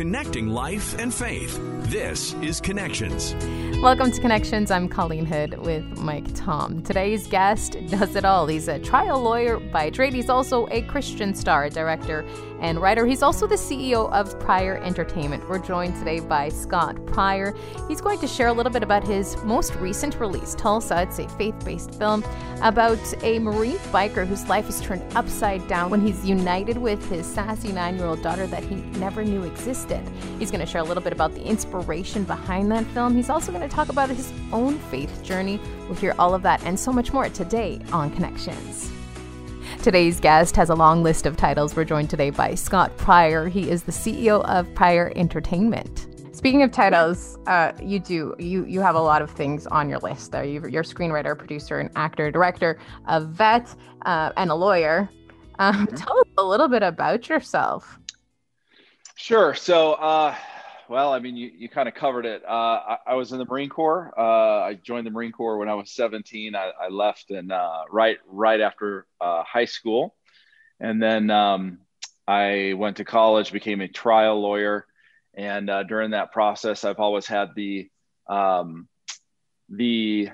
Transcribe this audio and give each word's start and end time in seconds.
connecting 0.00 0.48
life 0.48 0.98
and 0.98 1.12
faith. 1.12 1.60
This 1.90 2.32
is 2.36 2.58
Connections. 2.58 3.34
Welcome 3.82 4.10
to 4.10 4.18
Connections. 4.18 4.70
I'm 4.70 4.88
Colleen 4.88 5.26
Hood 5.26 5.58
with 5.58 5.84
Mike 5.98 6.24
Tom. 6.34 6.82
Today's 6.82 7.26
guest 7.26 7.76
does 7.88 8.16
it 8.16 8.24
all. 8.24 8.46
He's 8.46 8.66
a 8.66 8.78
trial 8.78 9.20
lawyer 9.20 9.60
by 9.60 9.90
trade. 9.90 10.14
He's 10.14 10.30
also 10.30 10.66
a 10.70 10.80
Christian 10.80 11.34
star, 11.34 11.68
director, 11.68 12.24
and 12.60 12.80
writer. 12.80 13.06
He's 13.06 13.22
also 13.22 13.46
the 13.46 13.56
CEO 13.56 14.10
of 14.12 14.38
Pryor 14.38 14.76
Entertainment. 14.78 15.48
We're 15.48 15.58
joined 15.58 15.96
today 15.96 16.20
by 16.20 16.48
Scott 16.50 17.04
Pryor. 17.06 17.54
He's 17.88 18.00
going 18.00 18.18
to 18.20 18.26
share 18.26 18.48
a 18.48 18.52
little 18.52 18.72
bit 18.72 18.82
about 18.82 19.06
his 19.06 19.36
most 19.44 19.74
recent 19.76 20.20
release, 20.20 20.54
Tulsa. 20.54 21.02
It's 21.02 21.18
a 21.18 21.28
faith 21.30 21.64
based 21.64 21.94
film 21.94 22.24
about 22.62 22.98
a 23.22 23.38
Marine 23.38 23.78
biker 23.92 24.26
whose 24.26 24.48
life 24.48 24.68
is 24.68 24.80
turned 24.80 25.02
upside 25.16 25.66
down 25.68 25.90
when 25.90 26.00
he's 26.00 26.28
united 26.28 26.76
with 26.76 27.06
his 27.08 27.26
sassy 27.26 27.72
nine 27.72 27.96
year 27.96 28.06
old 28.06 28.22
daughter 28.22 28.46
that 28.46 28.62
he 28.62 28.76
never 28.98 29.24
knew 29.24 29.44
existed. 29.44 30.06
He's 30.38 30.50
going 30.50 30.60
to 30.60 30.66
share 30.66 30.82
a 30.82 30.84
little 30.84 31.02
bit 31.02 31.12
about 31.12 31.34
the 31.34 31.42
inspiration 31.42 32.24
behind 32.24 32.70
that 32.72 32.84
film. 32.86 33.14
He's 33.14 33.30
also 33.30 33.52
going 33.52 33.68
to 33.68 33.74
talk 33.74 33.88
about 33.88 34.10
his 34.10 34.32
own 34.52 34.78
faith 34.90 35.22
journey. 35.22 35.60
We'll 35.86 35.94
hear 35.94 36.14
all 36.18 36.34
of 36.34 36.42
that 36.42 36.62
and 36.64 36.78
so 36.78 36.92
much 36.92 37.12
more 37.12 37.28
today 37.28 37.80
on 37.92 38.10
Connections. 38.10 38.92
Today's 39.82 40.20
guest 40.20 40.56
has 40.56 40.68
a 40.68 40.74
long 40.74 41.02
list 41.02 41.24
of 41.24 41.38
titles. 41.38 41.74
We're 41.74 41.86
joined 41.86 42.10
today 42.10 42.28
by 42.28 42.54
Scott 42.54 42.94
Pryor. 42.98 43.48
He 43.48 43.70
is 43.70 43.84
the 43.84 43.92
CEO 43.92 44.44
of 44.44 44.72
Pryor 44.74 45.10
Entertainment. 45.16 46.06
Speaking 46.36 46.62
of 46.62 46.70
titles, 46.70 47.38
uh, 47.46 47.72
you 47.82 47.98
do 47.98 48.36
you 48.38 48.66
you 48.66 48.82
have 48.82 48.94
a 48.94 49.00
lot 49.00 49.22
of 49.22 49.30
things 49.30 49.66
on 49.66 49.88
your 49.88 49.98
list. 50.00 50.32
There, 50.32 50.44
you, 50.44 50.60
are 50.60 50.66
a 50.66 50.70
screenwriter, 50.84 51.36
producer, 51.36 51.78
and 51.78 51.88
actor, 51.96 52.30
director, 52.30 52.78
a 53.06 53.22
vet, 53.22 53.74
uh, 54.04 54.32
and 54.36 54.50
a 54.50 54.54
lawyer. 54.54 55.08
Um, 55.58 55.86
mm-hmm. 55.86 55.96
Tell 55.96 56.18
us 56.18 56.28
a 56.36 56.44
little 56.44 56.68
bit 56.68 56.82
about 56.82 57.30
yourself. 57.30 57.98
Sure. 59.16 59.54
So, 59.54 59.94
uh, 59.94 60.34
well, 60.90 61.12
I 61.12 61.20
mean, 61.20 61.36
you, 61.36 61.52
you 61.56 61.68
kind 61.68 61.88
of 61.88 61.94
covered 61.94 62.26
it. 62.26 62.42
Uh, 62.44 62.50
I, 62.50 62.96
I, 63.06 63.14
was 63.14 63.30
in 63.30 63.38
the 63.38 63.44
Marine 63.44 63.68
Corps. 63.68 64.12
Uh, 64.18 64.62
I 64.62 64.74
joined 64.74 65.06
the 65.06 65.12
Marine 65.12 65.30
Corps 65.30 65.56
when 65.56 65.68
I 65.68 65.74
was 65.74 65.92
17. 65.92 66.56
I, 66.56 66.72
I 66.82 66.88
left 66.88 67.30
and 67.30 67.52
uh, 67.52 67.84
right 67.88 68.18
right 68.26 68.60
after 68.60 69.06
uh, 69.20 69.44
high 69.44 69.66
school, 69.66 70.16
and 70.80 71.00
then 71.00 71.30
um, 71.30 71.78
I 72.26 72.74
went 72.76 72.96
to 72.96 73.04
college, 73.04 73.52
became 73.52 73.80
a 73.80 73.86
trial 73.86 74.40
lawyer, 74.40 74.84
and 75.32 75.70
uh, 75.70 75.84
during 75.84 76.10
that 76.10 76.32
process, 76.32 76.84
I've 76.84 76.98
always 76.98 77.26
had 77.26 77.50
the 77.54 77.88
um, 78.28 78.88
the 79.68 80.30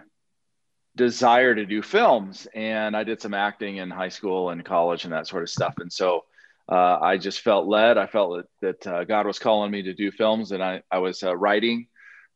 desire 0.97 1.55
to 1.55 1.67
do 1.67 1.83
films, 1.83 2.49
and 2.55 2.97
I 2.97 3.05
did 3.05 3.21
some 3.21 3.35
acting 3.35 3.77
in 3.77 3.91
high 3.91 4.09
school 4.09 4.49
and 4.49 4.65
college 4.65 5.05
and 5.05 5.13
that 5.13 5.27
sort 5.27 5.43
of 5.43 5.51
stuff, 5.51 5.75
and 5.81 5.93
so 5.93 6.25
uh, 6.69 6.99
I 7.01 7.17
just 7.17 7.41
felt 7.41 7.69
led. 7.69 7.97
I 7.97 8.07
felt 8.07 8.43
that, 8.61 8.83
that 8.83 8.93
uh, 8.93 9.05
God 9.05 9.27
was 9.27 9.39
calling 9.39 9.71
me 9.71 9.83
to 9.83 9.95
do 9.95 10.11
films, 10.11 10.53
and 10.53 10.63
I, 10.63 10.83
I 10.91 10.99
was 10.99 11.23
uh, 11.23 11.37
writing 11.37 11.87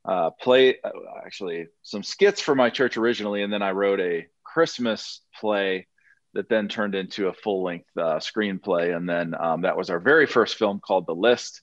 uh, 0.05 0.31
play 0.31 0.79
uh, 0.83 0.91
actually 1.25 1.67
some 1.83 2.03
skits 2.03 2.41
for 2.41 2.55
my 2.55 2.71
church 2.71 2.97
originally, 2.97 3.43
and 3.43 3.53
then 3.53 3.63
I 3.63 3.73
wrote 3.73 4.01
a 4.01 4.27
Christmas 4.45 5.21
play 5.41 5.89
that 6.33 6.49
then 6.49 6.69
turned 6.69 6.95
into 6.95 7.27
a 7.27 7.33
full 7.33 7.65
length 7.65 7.89
uh, 7.97 8.17
screenplay, 8.17 8.97
and 8.97 9.09
then 9.09 9.35
um, 9.39 9.63
that 9.63 9.77
was 9.77 9.91
our 9.91 9.99
very 9.99 10.27
first 10.27 10.57
film 10.57 10.81
called 10.81 11.07
The 11.07 11.15
List, 11.15 11.61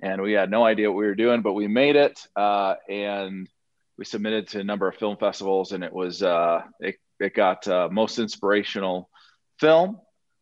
and 0.00 0.20
we 0.20 0.32
had 0.32 0.50
no 0.50 0.64
idea 0.64 0.90
what 0.90 0.98
we 0.98 1.06
were 1.06 1.14
doing, 1.14 1.40
but 1.40 1.52
we 1.52 1.68
made 1.68 1.94
it, 1.94 2.20
and 2.36 3.48
we 3.96 4.04
submitted 4.04 4.48
to 4.48 4.60
a 4.60 4.64
number 4.64 4.88
of 4.88 4.96
film 4.96 5.16
festivals, 5.16 5.70
and 5.70 5.84
it 5.84 5.92
was 5.92 6.22
it, 6.80 6.96
it 7.20 7.34
got 7.34 7.92
most 7.92 8.18
inspirational 8.18 9.08
film 9.60 10.00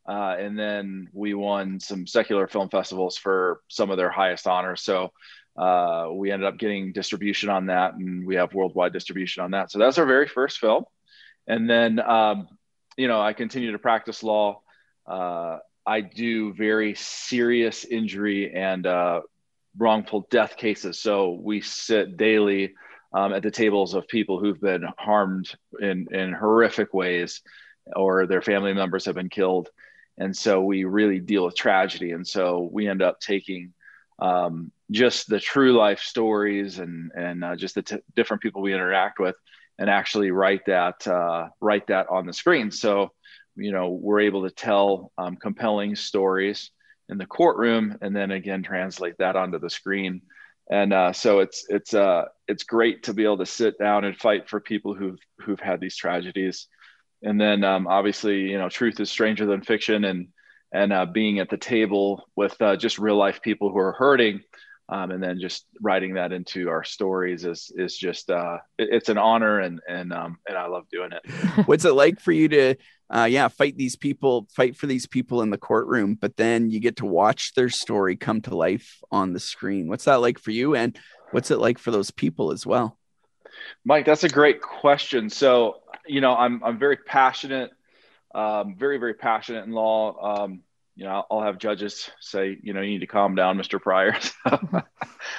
uh, 0.08 0.36
and 0.38 0.58
then 0.58 1.08
we 1.12 1.34
won 1.34 1.80
some 1.80 2.06
secular 2.06 2.46
film 2.46 2.68
festivals 2.68 3.16
for 3.16 3.60
some 3.68 3.90
of 3.90 3.96
their 3.96 4.10
highest 4.10 4.46
honors. 4.46 4.82
So 4.82 5.12
uh, 5.56 6.08
we 6.12 6.30
ended 6.30 6.46
up 6.46 6.58
getting 6.58 6.92
distribution 6.92 7.48
on 7.48 7.66
that, 7.66 7.94
and 7.94 8.26
we 8.26 8.36
have 8.36 8.54
worldwide 8.54 8.92
distribution 8.92 9.42
on 9.42 9.52
that. 9.52 9.70
So 9.70 9.78
that's 9.78 9.98
our 9.98 10.06
very 10.06 10.28
first 10.28 10.58
film. 10.58 10.84
And 11.46 11.68
then, 11.68 11.98
um, 11.98 12.48
you 12.96 13.08
know, 13.08 13.20
I 13.20 13.32
continue 13.32 13.72
to 13.72 13.78
practice 13.78 14.22
law. 14.22 14.60
Uh, 15.06 15.58
I 15.84 16.00
do 16.00 16.52
very 16.52 16.94
serious 16.94 17.84
injury 17.84 18.52
and 18.54 18.86
uh, 18.86 19.20
wrongful 19.76 20.26
death 20.30 20.56
cases. 20.56 21.00
So 21.00 21.30
we 21.30 21.60
sit 21.60 22.16
daily 22.16 22.74
um, 23.12 23.32
at 23.32 23.42
the 23.42 23.50
tables 23.50 23.94
of 23.94 24.08
people 24.08 24.40
who've 24.40 24.60
been 24.60 24.84
harmed 24.98 25.54
in, 25.80 26.08
in 26.10 26.32
horrific 26.32 26.92
ways 26.92 27.40
or 27.94 28.26
their 28.26 28.42
family 28.42 28.74
members 28.74 29.04
have 29.04 29.14
been 29.14 29.28
killed 29.28 29.70
and 30.18 30.36
so 30.36 30.62
we 30.62 30.84
really 30.84 31.20
deal 31.20 31.44
with 31.44 31.54
tragedy. 31.54 32.12
And 32.12 32.26
so 32.26 32.68
we 32.72 32.88
end 32.88 33.02
up 33.02 33.20
taking 33.20 33.72
um, 34.18 34.72
just 34.90 35.28
the 35.28 35.40
true 35.40 35.76
life 35.76 36.00
stories 36.00 36.78
and 36.78 37.10
and 37.14 37.44
uh, 37.44 37.56
just 37.56 37.74
the 37.74 37.82
t- 37.82 37.98
different 38.14 38.42
people 38.42 38.62
we 38.62 38.72
interact 38.72 39.18
with 39.18 39.36
and 39.78 39.90
actually 39.90 40.30
write 40.30 40.64
that 40.66 41.06
uh, 41.06 41.48
write 41.60 41.88
that 41.88 42.08
on 42.08 42.26
the 42.26 42.32
screen. 42.32 42.70
So 42.70 43.12
you 43.56 43.72
know 43.72 43.90
we're 43.90 44.20
able 44.20 44.44
to 44.44 44.54
tell 44.54 45.12
um, 45.18 45.36
compelling 45.36 45.96
stories 45.96 46.70
in 47.08 47.18
the 47.18 47.26
courtroom 47.26 47.98
and 48.00 48.16
then 48.16 48.30
again 48.30 48.62
translate 48.62 49.18
that 49.18 49.36
onto 49.36 49.58
the 49.58 49.70
screen. 49.70 50.22
And 50.70 50.92
uh, 50.92 51.12
so 51.12 51.40
it's 51.40 51.66
it's 51.68 51.92
uh 51.92 52.24
it's 52.48 52.64
great 52.64 53.04
to 53.04 53.14
be 53.14 53.24
able 53.24 53.38
to 53.38 53.46
sit 53.46 53.78
down 53.78 54.04
and 54.04 54.16
fight 54.16 54.48
for 54.48 54.60
people 54.60 54.94
who've 54.94 55.20
who've 55.40 55.60
had 55.60 55.80
these 55.80 55.96
tragedies 55.96 56.68
and 57.22 57.40
then 57.40 57.64
um, 57.64 57.86
obviously 57.86 58.40
you 58.40 58.58
know 58.58 58.68
truth 58.68 59.00
is 59.00 59.10
stranger 59.10 59.46
than 59.46 59.62
fiction 59.62 60.04
and 60.04 60.28
and 60.72 60.92
uh, 60.92 61.06
being 61.06 61.38
at 61.38 61.48
the 61.48 61.56
table 61.56 62.28
with 62.36 62.60
uh, 62.60 62.76
just 62.76 62.98
real 62.98 63.16
life 63.16 63.40
people 63.40 63.70
who 63.70 63.78
are 63.78 63.92
hurting 63.92 64.40
um, 64.88 65.10
and 65.10 65.22
then 65.22 65.40
just 65.40 65.66
writing 65.80 66.14
that 66.14 66.32
into 66.32 66.68
our 66.68 66.84
stories 66.84 67.44
is 67.44 67.72
is 67.74 67.96
just 67.96 68.30
uh, 68.30 68.58
it, 68.78 68.88
it's 68.92 69.08
an 69.08 69.18
honor 69.18 69.60
and 69.60 69.80
and 69.88 70.12
um, 70.12 70.38
and 70.46 70.56
I 70.56 70.66
love 70.66 70.84
doing 70.90 71.10
it. 71.12 71.28
What's 71.66 71.84
it 71.84 71.92
like 71.92 72.20
for 72.20 72.32
you 72.32 72.48
to 72.48 72.74
uh, 73.10 73.28
yeah 73.28 73.48
fight 73.48 73.76
these 73.76 73.96
people, 73.96 74.46
fight 74.54 74.76
for 74.76 74.86
these 74.86 75.06
people 75.06 75.42
in 75.42 75.50
the 75.50 75.58
courtroom, 75.58 76.16
but 76.20 76.36
then 76.36 76.70
you 76.70 76.78
get 76.78 76.96
to 76.96 77.06
watch 77.06 77.54
their 77.54 77.68
story 77.68 78.16
come 78.16 78.40
to 78.42 78.56
life 78.56 79.00
on 79.10 79.32
the 79.32 79.40
screen? 79.40 79.88
What's 79.88 80.04
that 80.04 80.20
like 80.20 80.38
for 80.38 80.52
you, 80.52 80.76
and 80.76 80.96
what's 81.32 81.50
it 81.50 81.58
like 81.58 81.78
for 81.78 81.90
those 81.90 82.12
people 82.12 82.52
as 82.52 82.64
well? 82.64 82.96
Mike, 83.84 84.06
that's 84.06 84.24
a 84.24 84.28
great 84.28 84.60
question. 84.60 85.30
So 85.30 85.80
you 86.06 86.20
know, 86.20 86.34
I'm 86.34 86.62
I'm 86.64 86.78
very 86.78 86.96
passionate, 86.96 87.70
um, 88.34 88.76
very 88.78 88.98
very 88.98 89.14
passionate 89.14 89.64
in 89.64 89.72
law. 89.72 90.42
Um, 90.44 90.62
you 90.94 91.04
know, 91.04 91.24
I'll 91.30 91.42
have 91.42 91.58
judges 91.58 92.10
say, 92.20 92.56
you 92.62 92.72
know, 92.72 92.80
you 92.80 92.90
need 92.90 93.00
to 93.00 93.06
calm 93.06 93.34
down, 93.34 93.58
Mr. 93.58 93.80
Pryor. 93.80 94.16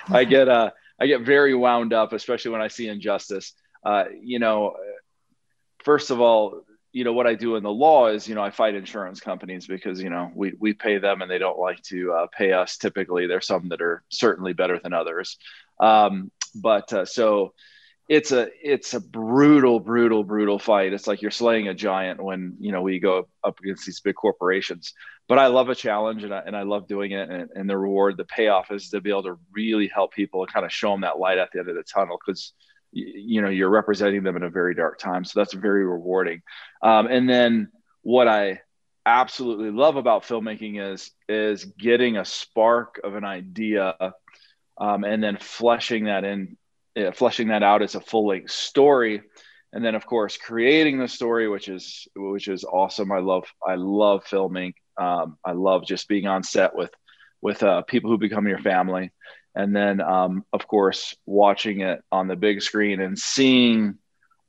I 0.07 0.23
get 0.23 0.47
uh, 0.47 0.71
I 0.99 1.07
get 1.07 1.21
very 1.21 1.53
wound 1.53 1.93
up, 1.93 2.13
especially 2.13 2.51
when 2.51 2.61
I 2.61 2.67
see 2.67 2.87
injustice. 2.87 3.53
Uh, 3.83 4.05
you 4.21 4.39
know, 4.39 4.75
first 5.83 6.11
of 6.11 6.21
all, 6.21 6.61
you 6.91 7.03
know 7.03 7.13
what 7.13 7.27
I 7.27 7.35
do 7.35 7.55
in 7.55 7.63
the 7.63 7.71
law 7.71 8.07
is, 8.07 8.27
you 8.27 8.35
know, 8.35 8.41
I 8.41 8.49
fight 8.51 8.75
insurance 8.75 9.19
companies 9.19 9.67
because 9.67 10.01
you 10.01 10.09
know 10.09 10.31
we 10.33 10.53
we 10.59 10.73
pay 10.73 10.97
them 10.97 11.21
and 11.21 11.29
they 11.29 11.37
don't 11.37 11.59
like 11.59 11.81
to 11.83 12.13
uh, 12.13 12.27
pay 12.35 12.53
us. 12.53 12.77
Typically, 12.77 13.27
there's 13.27 13.47
some 13.47 13.69
that 13.69 13.81
are 13.81 14.03
certainly 14.09 14.53
better 14.53 14.79
than 14.79 14.93
others. 14.93 15.37
Um, 15.79 16.31
but 16.55 16.91
uh, 16.93 17.05
so 17.05 17.53
it's 18.07 18.31
a 18.31 18.47
it's 18.63 18.93
a 18.93 19.01
brutal 19.01 19.79
brutal 19.79 20.23
brutal 20.23 20.59
fight. 20.59 20.93
It's 20.93 21.07
like 21.07 21.21
you're 21.21 21.31
slaying 21.31 21.67
a 21.67 21.73
giant 21.73 22.23
when 22.23 22.55
you 22.59 22.71
know 22.71 22.81
we 22.81 22.99
go 22.99 23.27
up 23.43 23.59
against 23.59 23.85
these 23.85 23.99
big 23.99 24.15
corporations. 24.15 24.93
But 25.27 25.39
i 25.39 25.47
love 25.47 25.67
a 25.67 25.75
challenge 25.75 26.23
and 26.23 26.33
i, 26.33 26.41
and 26.45 26.55
I 26.55 26.63
love 26.63 26.87
doing 26.87 27.11
it. 27.11 27.29
And, 27.29 27.49
and 27.53 27.69
the 27.69 27.77
reward 27.77 28.15
the 28.15 28.23
payoff 28.23 28.71
is 28.71 28.89
to 28.89 29.01
be 29.01 29.09
able 29.09 29.23
to 29.23 29.37
really 29.51 29.89
help 29.93 30.13
people 30.13 30.41
and 30.41 30.51
kind 30.51 30.65
of 30.65 30.71
show 30.71 30.91
them 30.91 31.01
that 31.01 31.19
light 31.19 31.37
at 31.37 31.49
the 31.51 31.59
end 31.59 31.69
of 31.69 31.75
the 31.75 31.83
tunnel 31.83 32.17
because 32.25 32.53
you 32.93 33.41
know 33.41 33.49
you're 33.49 33.69
representing 33.69 34.23
them 34.23 34.37
in 34.37 34.43
a 34.43 34.49
very 34.49 34.73
dark 34.73 34.99
time. 34.99 35.25
So 35.25 35.39
that's 35.39 35.53
very 35.53 35.85
rewarding. 35.85 36.41
Um, 36.81 37.07
and 37.07 37.29
then 37.29 37.69
what 38.03 38.27
i 38.29 38.61
absolutely 39.05 39.71
love 39.71 39.95
about 39.95 40.23
filmmaking 40.23 40.93
is 40.93 41.11
is 41.29 41.63
getting 41.63 42.17
a 42.17 42.25
spark 42.25 42.99
of 43.03 43.15
an 43.15 43.23
idea 43.23 43.95
um, 44.77 45.05
and 45.05 45.23
then 45.23 45.37
fleshing 45.37 46.05
that 46.05 46.25
in 46.25 46.57
uh, 46.97 47.11
fleshing 47.11 47.49
that 47.49 47.63
out 47.63 47.81
as 47.81 47.95
a 47.95 48.01
full 48.01 48.27
length 48.27 48.51
story. 48.51 49.21
And 49.73 49.83
then 49.83 49.95
of 49.95 50.05
course 50.05 50.37
creating 50.37 50.97
the 50.97 51.07
story 51.07 51.47
which 51.47 51.69
is 51.69 52.07
which 52.15 52.47
is 52.47 52.63
awesome. 52.63 53.11
I 53.11 53.19
love 53.19 53.45
i 53.65 53.75
love 53.75 54.23
filming. 54.25 54.73
Um, 54.97 55.37
i 55.45 55.51
love 55.51 55.85
just 55.85 56.07
being 56.07 56.27
on 56.27 56.43
set 56.43 56.75
with 56.75 56.91
with 57.41 57.61
uh, 57.61 57.81
people 57.83 58.09
who 58.09 58.17
become 58.17 58.47
your 58.47 58.59
family. 58.59 59.11
And 59.53 59.75
then 59.75 60.01
um, 60.01 60.43
of 60.53 60.67
course 60.67 61.15
watching 61.25 61.81
it 61.81 62.01
on 62.11 62.27
the 62.27 62.35
big 62.35 62.61
screen 62.61 63.01
and 63.01 63.17
seeing 63.17 63.97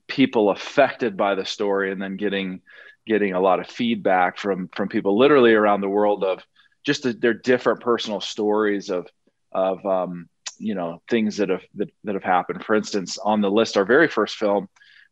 people 0.06 0.50
affected 0.50 1.16
by 1.16 1.34
the 1.34 1.44
story 1.44 1.92
and 1.92 2.00
then 2.00 2.16
getting 2.16 2.62
getting 3.06 3.32
a 3.32 3.40
lot 3.40 3.60
of 3.60 3.66
feedback 3.66 4.38
from 4.38 4.68
from 4.74 4.88
people 4.88 5.18
literally 5.18 5.52
around 5.52 5.80
the 5.80 5.88
world 5.88 6.24
of 6.24 6.42
just 6.84 7.02
the, 7.02 7.12
their 7.12 7.34
different 7.34 7.80
personal 7.80 8.20
stories 8.20 8.90
of 8.90 9.06
of 9.52 9.84
um, 9.84 10.28
you 10.58 10.74
know 10.74 11.00
things 11.08 11.36
that 11.36 11.48
have 11.48 11.62
that, 11.74 11.90
that 12.04 12.14
have 12.14 12.24
happened 12.24 12.64
for 12.64 12.74
instance 12.74 13.18
on 13.18 13.40
the 13.40 13.50
list 13.50 13.76
our 13.76 13.84
very 13.84 14.08
first 14.08 14.36
film 14.36 14.68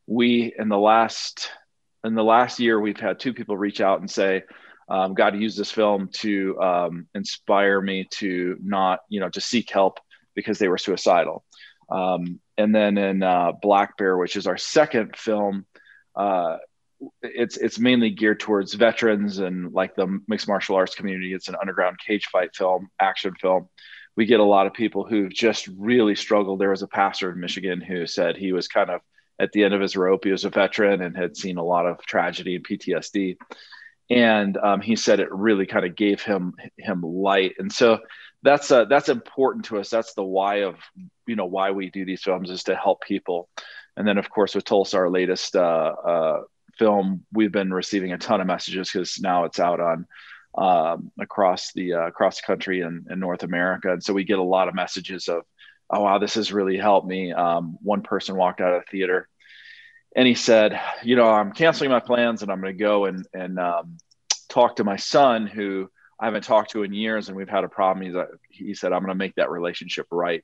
we 0.06 0.52
in 0.58 0.69
the 0.69 0.78
last 0.78 1.50
in 2.04 2.14
the 2.14 2.25
last 2.25 2.60
year 2.60 2.81
we've 2.81 3.00
had 3.00 3.19
two 3.19 3.32
people 3.32 3.56
reach 3.56 3.81
out 3.81 4.00
and 4.00 4.10
say 4.10 4.43
um, 4.88 5.14
God 5.14 5.37
used 5.37 5.58
this 5.58 5.70
film 5.70 6.08
to 6.14 6.60
um, 6.60 7.08
inspire 7.14 7.81
me 7.81 8.06
to 8.12 8.56
not, 8.62 9.00
you 9.08 9.20
know, 9.20 9.28
to 9.31 9.40
seek 9.40 9.70
help 9.70 9.98
because 10.34 10.58
they 10.58 10.69
were 10.69 10.78
suicidal. 10.78 11.44
Um, 11.90 12.40
and 12.56 12.75
then 12.75 12.96
in 12.98 13.22
uh, 13.22 13.52
Black 13.60 13.96
Bear, 13.96 14.16
which 14.16 14.37
is 14.37 14.46
our 14.46 14.56
second 14.56 15.16
film, 15.16 15.66
uh, 16.14 16.58
it's 17.20 17.58
it's 17.58 17.78
mainly 17.78 18.10
geared 18.10 18.40
towards 18.40 18.72
veterans 18.72 19.38
and 19.38 19.72
like 19.72 19.94
the 19.96 20.20
mixed 20.28 20.48
martial 20.48 20.76
arts 20.76 20.94
community. 20.94 21.34
It's 21.34 21.48
an 21.48 21.56
underground 21.60 21.98
cage 22.04 22.26
fight 22.26 22.54
film, 22.54 22.88
action 22.98 23.34
film. 23.34 23.69
We 24.16 24.26
get 24.26 24.40
a 24.40 24.44
lot 24.44 24.66
of 24.66 24.72
people 24.72 25.04
who've 25.04 25.32
just 25.32 25.68
really 25.76 26.14
struggled. 26.14 26.58
There 26.58 26.70
was 26.70 26.82
a 26.82 26.88
pastor 26.88 27.30
in 27.30 27.40
Michigan 27.40 27.80
who 27.80 28.06
said 28.06 28.36
he 28.36 28.52
was 28.52 28.68
kind 28.68 28.90
of 28.90 29.00
at 29.38 29.52
the 29.52 29.64
end 29.64 29.74
of 29.74 29.80
his 29.80 29.96
rope. 29.96 30.24
He 30.24 30.30
was 30.30 30.44
a 30.44 30.50
veteran 30.50 31.02
and 31.02 31.16
had 31.16 31.36
seen 31.36 31.58
a 31.58 31.64
lot 31.64 31.86
of 31.86 32.04
tragedy 32.06 32.56
and 32.56 32.66
PTSD 32.66 33.36
and 34.10 34.56
um, 34.58 34.80
he 34.80 34.96
said 34.96 35.20
it 35.20 35.32
really 35.32 35.66
kind 35.66 35.84
of 35.84 35.96
gave 35.96 36.22
him 36.22 36.54
him 36.78 37.02
light 37.02 37.54
and 37.58 37.72
so 37.72 37.98
that's 38.42 38.70
uh, 38.70 38.84
that's 38.84 39.08
important 39.08 39.64
to 39.64 39.78
us 39.78 39.90
that's 39.90 40.14
the 40.14 40.22
why 40.22 40.62
of 40.62 40.76
you 41.26 41.36
know 41.36 41.46
why 41.46 41.70
we 41.70 41.90
do 41.90 42.04
these 42.04 42.22
films 42.22 42.50
is 42.50 42.64
to 42.64 42.76
help 42.76 43.00
people 43.02 43.48
and 43.96 44.06
then 44.06 44.19
of 44.19 44.30
course 44.30 44.54
with 44.54 44.64
tulsa 44.64 44.96
our 44.96 45.10
latest 45.10 45.56
uh, 45.56 45.94
uh, 46.06 46.40
film 46.78 47.24
we've 47.32 47.52
been 47.52 47.72
receiving 47.72 48.12
a 48.12 48.19
ton 48.19 48.40
of 48.40 48.46
messages 48.46 48.90
because 48.90 49.19
now 49.20 49.44
it's 49.44 49.58
out 49.58 49.80
on 49.80 50.06
um, 50.56 51.11
across 51.20 51.73
the 51.73 51.94
uh, 51.94 52.06
across 52.06 52.41
the 52.41 52.47
country 52.47 52.81
and 52.81 53.06
in 53.11 53.20
north 53.20 53.43
america 53.43 53.93
and 53.93 54.03
so 54.03 54.12
we 54.12 54.25
get 54.25 54.38
a 54.38 54.43
lot 54.43 54.69
of 54.69 54.75
messages 54.75 55.29
of 55.29 55.43
oh 55.91 56.03
wow 56.03 56.19
this 56.19 56.35
has 56.35 56.53
really 56.53 56.76
helped 56.76 57.06
me 57.06 57.32
um, 57.32 57.76
one 57.82 58.03
person 58.03 58.37
walked 58.37 58.61
out 58.61 58.75
of 58.75 58.82
the 58.85 58.91
theater 58.91 59.29
and 60.17 60.26
he 60.26 60.35
said, 60.35 60.81
you 61.03 61.14
know, 61.14 61.29
I'm 61.29 61.53
canceling 61.53 61.91
my 61.91 62.00
plans 62.00 62.41
and 62.41 62.50
I'm 62.50 62.61
going 62.61 62.76
to 62.76 62.82
go 62.82 63.05
and 63.05 63.25
and 63.35 63.61
um, 63.61 63.99
talk 64.49 64.76
to 64.76 64.85
my 64.85 64.97
son 64.97 65.47
who 65.47 65.91
I 66.19 66.25
haven't 66.25 66.44
talked 66.44 66.70
to 66.70 66.82
in 66.82 66.94
years 66.94 67.29
and 67.29 67.37
we've 67.37 67.49
had 67.49 67.64
a 67.64 67.69
problem. 67.69 68.06
He's 68.06 68.14
like, 68.14 68.29
he 68.49 68.73
said, 68.73 68.94
I'm 68.94 69.00
going 69.00 69.11
to 69.11 69.14
make 69.14 69.35
that 69.35 69.50
relationship 69.50 70.06
right. 70.11 70.43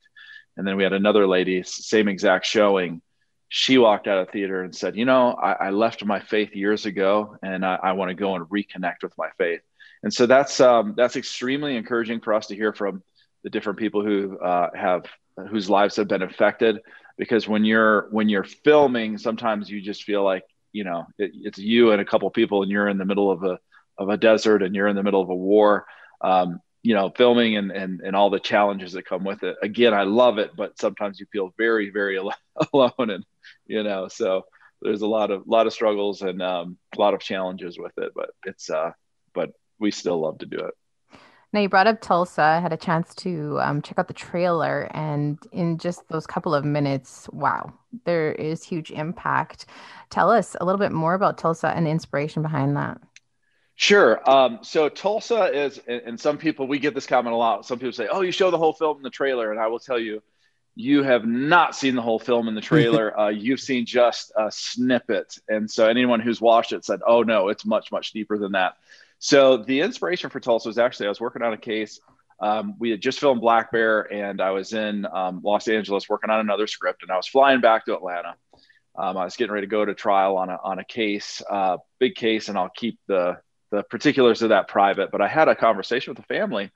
And 0.58 0.66
then 0.66 0.76
we 0.76 0.82
had 0.82 0.92
another 0.92 1.26
lady, 1.26 1.62
same 1.62 2.08
exact 2.08 2.44
showing. 2.44 3.00
She 3.48 3.78
walked 3.78 4.06
out 4.06 4.18
of 4.18 4.28
theater 4.28 4.62
and 4.62 4.76
said, 4.76 4.94
you 4.96 5.06
know, 5.06 5.32
I, 5.32 5.52
I 5.52 5.70
left 5.70 6.04
my 6.04 6.20
faith 6.20 6.54
years 6.54 6.84
ago 6.84 7.38
and 7.42 7.64
I, 7.64 7.78
I 7.82 7.92
want 7.92 8.10
to 8.10 8.14
go 8.14 8.34
and 8.34 8.44
reconnect 8.44 9.02
with 9.02 9.16
my 9.16 9.30
faith. 9.38 9.62
And 10.02 10.12
so 10.12 10.26
that's 10.26 10.60
um, 10.60 10.94
that's 10.96 11.16
extremely 11.16 11.76
encouraging 11.76 12.20
for 12.20 12.34
us 12.34 12.48
to 12.48 12.56
hear 12.56 12.72
from 12.72 13.02
the 13.44 13.50
different 13.50 13.78
people 13.78 14.04
who 14.04 14.38
uh, 14.38 14.70
have 14.74 15.04
whose 15.48 15.70
lives 15.70 15.96
have 15.96 16.08
been 16.08 16.22
affected. 16.22 16.80
Because 17.18 17.46
when 17.46 17.64
you're 17.64 18.08
when 18.10 18.28
you're 18.28 18.44
filming 18.44 19.18
sometimes 19.18 19.70
you 19.70 19.80
just 19.80 20.04
feel 20.04 20.24
like 20.24 20.44
you 20.72 20.84
know 20.84 21.06
it, 21.18 21.32
it's 21.34 21.58
you 21.58 21.92
and 21.92 22.00
a 22.00 22.04
couple 22.04 22.28
people 22.30 22.62
and 22.62 22.70
you're 22.70 22.88
in 22.88 22.98
the 22.98 23.04
middle 23.04 23.30
of 23.30 23.44
a 23.44 23.58
of 23.98 24.08
a 24.08 24.16
desert 24.16 24.62
and 24.62 24.74
you're 24.74 24.88
in 24.88 24.96
the 24.96 25.02
middle 25.02 25.22
of 25.22 25.28
a 25.30 25.34
war. 25.34 25.86
Um, 26.20 26.60
you 26.82 26.94
know 26.94 27.12
filming 27.16 27.56
and, 27.56 27.70
and 27.70 28.00
and 28.00 28.16
all 28.16 28.30
the 28.30 28.40
challenges 28.40 28.92
that 28.92 29.06
come 29.06 29.24
with 29.24 29.42
it. 29.44 29.56
Again 29.62 29.94
i 29.94 30.02
love 30.02 30.38
it 30.38 30.50
but 30.56 30.78
sometimes 30.78 31.20
you 31.20 31.26
feel 31.32 31.54
very 31.56 31.90
very 31.90 32.16
alone 32.72 32.92
and 32.98 33.24
you 33.66 33.82
know 33.82 34.08
so 34.08 34.42
there's 34.80 35.02
a 35.02 35.06
lot 35.06 35.30
of 35.30 35.46
lot 35.46 35.66
of 35.66 35.72
struggles 35.72 36.22
and 36.22 36.42
um, 36.42 36.76
a 36.96 37.00
lot 37.00 37.14
of 37.14 37.20
challenges 37.20 37.78
with 37.78 37.92
it 37.98 38.12
but 38.14 38.30
it's 38.44 38.68
uh 38.68 38.90
but 39.32 39.52
we 39.82 39.90
still 39.90 40.20
love 40.20 40.38
to 40.38 40.46
do 40.46 40.58
it 40.58 40.74
now, 41.54 41.60
you 41.60 41.68
brought 41.68 41.86
up 41.86 42.00
Tulsa. 42.00 42.42
I 42.42 42.60
had 42.60 42.72
a 42.72 42.78
chance 42.78 43.14
to 43.16 43.60
um, 43.60 43.82
check 43.82 43.98
out 43.98 44.08
the 44.08 44.14
trailer, 44.14 44.88
and 44.92 45.38
in 45.52 45.76
just 45.76 46.08
those 46.08 46.26
couple 46.26 46.54
of 46.54 46.64
minutes, 46.64 47.28
wow, 47.30 47.74
there 48.04 48.32
is 48.32 48.64
huge 48.64 48.90
impact. 48.90 49.66
Tell 50.08 50.30
us 50.30 50.56
a 50.58 50.64
little 50.64 50.78
bit 50.78 50.92
more 50.92 51.12
about 51.12 51.36
Tulsa 51.36 51.68
and 51.68 51.84
the 51.84 51.90
inspiration 51.90 52.40
behind 52.42 52.76
that. 52.78 53.02
Sure. 53.74 54.28
Um, 54.28 54.60
so 54.62 54.88
Tulsa 54.88 55.44
is, 55.52 55.78
and 55.86 56.18
some 56.18 56.38
people, 56.38 56.66
we 56.66 56.78
get 56.78 56.94
this 56.94 57.06
comment 57.06 57.34
a 57.34 57.36
lot. 57.36 57.66
Some 57.66 57.78
people 57.78 57.92
say, 57.92 58.08
oh, 58.10 58.22
you 58.22 58.32
show 58.32 58.50
the 58.50 58.58
whole 58.58 58.72
film 58.72 58.98
in 58.98 59.02
the 59.02 59.10
trailer. 59.10 59.50
And 59.50 59.60
I 59.60 59.66
will 59.66 59.78
tell 59.78 59.98
you, 59.98 60.22
you 60.74 61.02
have 61.02 61.26
not 61.26 61.74
seen 61.74 61.96
the 61.96 62.02
whole 62.02 62.18
film 62.18 62.48
in 62.48 62.54
the 62.54 62.60
trailer. 62.60 63.18
uh, 63.20 63.28
you've 63.28 63.60
seen 63.60 63.84
just 63.84 64.32
a 64.36 64.50
snippet. 64.50 65.38
And 65.48 65.70
so 65.70 65.86
anyone 65.88 66.20
who's 66.20 66.40
watched 66.40 66.72
it 66.72 66.84
said, 66.84 67.00
oh, 67.06 67.22
no, 67.22 67.48
it's 67.48 67.66
much, 67.66 67.90
much 67.90 68.12
deeper 68.12 68.38
than 68.38 68.52
that. 68.52 68.74
So 69.24 69.58
the 69.58 69.82
inspiration 69.82 70.30
for 70.30 70.40
Tulsa 70.40 70.68
was 70.68 70.78
actually 70.78 71.06
I 71.06 71.10
was 71.10 71.20
working 71.20 71.42
on 71.42 71.52
a 71.52 71.56
case. 71.56 72.00
Um, 72.40 72.74
we 72.80 72.90
had 72.90 73.00
just 73.00 73.20
filmed 73.20 73.40
Black 73.40 73.70
Bear, 73.70 74.00
and 74.12 74.40
I 74.40 74.50
was 74.50 74.72
in 74.72 75.06
um, 75.06 75.42
Los 75.44 75.68
Angeles 75.68 76.08
working 76.08 76.28
on 76.28 76.40
another 76.40 76.66
script, 76.66 77.02
and 77.02 77.10
I 77.12 77.16
was 77.16 77.28
flying 77.28 77.60
back 77.60 77.84
to 77.84 77.94
Atlanta. 77.94 78.34
Um, 78.98 79.16
I 79.16 79.22
was 79.22 79.36
getting 79.36 79.52
ready 79.52 79.68
to 79.68 79.70
go 79.70 79.84
to 79.84 79.94
trial 79.94 80.36
on 80.36 80.50
a 80.50 80.58
on 80.64 80.80
a 80.80 80.84
case, 80.84 81.40
uh, 81.48 81.76
big 82.00 82.16
case, 82.16 82.48
and 82.48 82.58
I'll 82.58 82.68
keep 82.68 82.98
the 83.06 83.38
the 83.70 83.84
particulars 83.84 84.42
of 84.42 84.48
that 84.48 84.66
private. 84.66 85.12
But 85.12 85.20
I 85.20 85.28
had 85.28 85.46
a 85.46 85.54
conversation 85.54 86.10
with 86.10 86.18
the 86.18 86.34
family, 86.34 86.72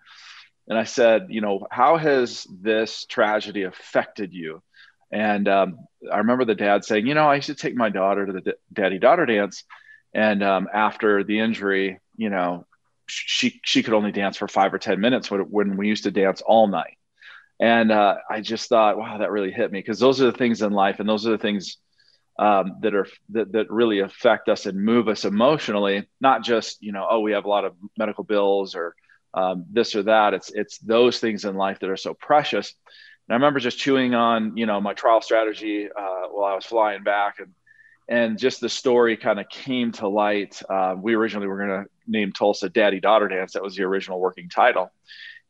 and 0.69 0.79
I 0.79 0.85
said, 0.85 1.27
you 1.31 1.41
know, 1.41 1.67
how 1.69 1.97
has 1.97 2.47
this 2.49 3.07
tragedy 3.07 3.65
affected 3.65 4.33
you? 4.33 4.63
And 5.11 5.49
um, 5.49 5.79
I 6.13 6.19
remember 6.19 6.45
the 6.45 6.55
dad 6.55 6.85
saying, 6.85 7.09
you 7.09 7.15
know, 7.15 7.27
I 7.27 7.35
used 7.35 7.49
to 7.49 7.57
take 7.57 7.75
my 7.75 7.89
daughter 7.89 8.25
to 8.25 8.33
the 8.33 8.41
d- 8.41 8.53
daddy 8.73 9.01
daughter 9.01 9.27
dance, 9.27 9.65
and 10.15 10.45
um, 10.45 10.69
after 10.73 11.25
the 11.25 11.41
injury, 11.41 11.99
you 12.17 12.31
know, 12.31 12.67
she 13.07 13.61
she 13.65 13.83
could 13.83 13.95
only 13.95 14.13
dance 14.13 14.37
for 14.37 14.49
five 14.49 14.75
or 14.75 14.79
ten 14.79 15.01
minutes 15.01 15.31
when, 15.31 15.43
when 15.43 15.77
we 15.77 15.89
used 15.89 16.05
to 16.05 16.11
dance 16.11 16.43
all 16.43 16.67
night. 16.67 16.97
And 17.59 17.91
uh, 17.91 18.17
I 18.29 18.41
just 18.41 18.69
thought, 18.69 18.99
wow, 18.99 19.19
that 19.19 19.31
really 19.31 19.51
hit 19.51 19.73
me 19.73 19.79
because 19.79 19.99
those 19.99 20.21
are 20.21 20.31
the 20.31 20.37
things 20.37 20.63
in 20.63 20.73
life, 20.73 21.01
and 21.01 21.09
those 21.09 21.27
are 21.27 21.31
the 21.31 21.39
things 21.39 21.79
um, 22.39 22.77
that 22.83 22.95
are 22.95 23.07
that, 23.31 23.53
that 23.53 23.71
really 23.71 24.01
affect 24.01 24.49
us 24.49 24.67
and 24.67 24.85
move 24.85 25.09
us 25.09 25.25
emotionally. 25.25 26.07
Not 26.21 26.43
just 26.45 26.83
you 26.83 26.93
know, 26.93 27.07
oh, 27.09 27.21
we 27.21 27.33
have 27.33 27.45
a 27.45 27.49
lot 27.49 27.65
of 27.65 27.75
medical 27.97 28.25
bills 28.25 28.75
or 28.75 28.95
um, 29.33 29.65
this 29.71 29.95
or 29.95 30.03
that. 30.05 30.35
It's 30.35 30.51
it's 30.53 30.79
those 30.79 31.19
things 31.19 31.45
in 31.45 31.57
life 31.57 31.79
that 31.81 31.91
are 31.91 31.97
so 31.97 32.15
precious. 32.15 32.75
And 33.29 33.35
I 33.35 33.37
remember 33.37 33.61
just 33.61 33.79
chewing 33.79 34.15
on 34.15 34.57
you 34.57 34.67
know 34.67 34.81
my 34.81 34.95
trial 34.95 35.23
strategy 35.23 35.87
uh, 35.87 36.29
while 36.31 36.53
I 36.53 36.55
was 36.55 36.67
flying 36.67 37.05
back 37.05 37.39
and 37.39 37.53
and 38.09 38.39
just 38.39 38.61
the 38.61 38.69
story 38.69 39.17
kind 39.17 39.41
of 39.41 39.49
came 39.49 39.93
to 39.93 40.09
light. 40.09 40.63
Uh, 40.69 40.95
we 40.99 41.15
originally 41.15 41.49
were 41.49 41.59
going 41.59 41.85
to 41.85 41.91
name 42.07 42.33
Tulsa 42.33 42.69
Daddy 42.69 43.01
Daughter 43.01 43.29
Dance. 43.29 43.55
That 43.55 43.63
was 43.63 43.77
the 43.77 43.85
original 43.85 44.21
working 44.21 44.49
title, 44.49 44.91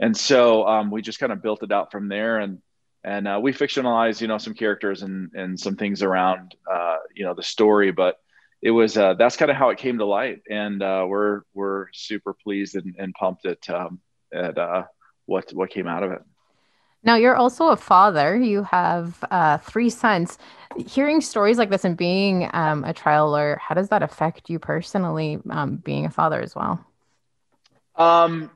and 0.01 0.17
so 0.17 0.67
um, 0.67 0.91
we 0.91 1.03
just 1.03 1.19
kind 1.19 1.33
of 1.33 1.43
built 1.43 1.63
it 1.63 1.73
out 1.73 1.93
from 1.93 2.09
there. 2.09 2.39
And 2.39 2.61
and 3.05 3.29
uh, 3.29 3.39
we 3.41 3.53
fictionalized, 3.53 4.21
you 4.21 4.27
know, 4.27 4.39
some 4.39 4.55
characters 4.55 5.03
and 5.03 5.31
and 5.35 5.59
some 5.59 5.77
things 5.77 6.03
around, 6.03 6.55
uh, 6.71 6.97
you 7.15 7.25
know, 7.25 7.35
the 7.35 7.43
story. 7.43 7.93
But 7.93 8.19
it 8.63 8.71
was 8.71 8.97
uh, 8.97 9.15
that's 9.15 9.37
kind 9.37 9.51
of 9.51 9.57
how 9.57 9.71
it 9.71 9.79
came 9.79 9.99
to 9.99 10.07
light, 10.07 10.43
and 10.51 10.83
uh, 10.83 11.05
we're 11.07 11.43
we're 11.55 11.87
super 11.93 12.35
pleased 12.35 12.75
and, 12.75 12.97
and 12.99 13.15
pumped 13.15 13.47
at 13.47 13.69
um, 13.71 14.01
at 14.33 14.59
uh, 14.59 14.85
what 15.27 15.51
what 15.53 15.71
came 15.71 15.87
out 15.87 16.03
of 16.03 16.13
it. 16.13 16.23
Now, 17.07 17.15
you're 17.15 17.37
also 17.37 17.69
a 17.69 17.77
father. 17.77 18.37
You 18.37 18.65
have 18.65 19.25
uh, 19.31 19.59
three 19.59 19.91
sons. 19.91 20.39
Hearing 20.77 21.21
stories 21.21 21.57
like 21.57 21.71
this 21.71 21.85
and 21.85 21.97
being 21.97 22.51
um, 22.53 22.83
a 22.83 22.93
trial 22.93 23.31
lawyer, 23.31 23.61
how 23.63 23.77
does 23.77 23.91
that 23.91 24.03
affect 24.03 24.51
you 24.51 24.59
personally, 24.59 25.39
um, 25.49 25.77
being 25.77 26.05
a 26.05 26.11
father 26.11 26.43
as 26.43 26.57
well? 26.57 26.85
Um, 27.95 28.51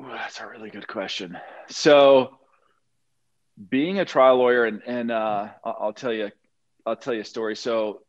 that's 0.00 0.40
a 0.40 0.48
really 0.48 0.68
good 0.68 0.88
question. 0.88 1.38
So, 1.68 2.36
being 3.70 4.00
a 4.00 4.04
trial 4.04 4.36
lawyer, 4.36 4.64
and, 4.64 4.82
and 4.84 5.12
uh, 5.12 5.50
I'll 5.64 5.94
tell 5.94 6.12
you, 6.12 6.32
I'll 6.84 6.96
tell 6.96 7.14
you 7.14 7.20
a 7.20 7.24
story. 7.24 7.54
So, 7.54 8.02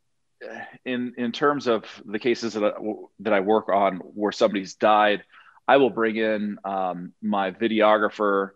in 0.86 1.14
in 1.18 1.32
terms 1.32 1.68
of 1.68 1.86
the 2.04 2.20
cases 2.20 2.54
that 2.54 2.64
I, 2.64 2.72
that 3.20 3.34
I 3.34 3.40
work 3.42 3.70
on 3.70 3.98
where 3.98 4.32
somebody's 4.32 4.74
died, 4.74 5.24
I 5.68 5.78
will 5.78 5.92
bring 5.92 6.16
in 6.16 6.58
um, 6.66 7.14
my 7.22 7.52
videographer 7.52 8.52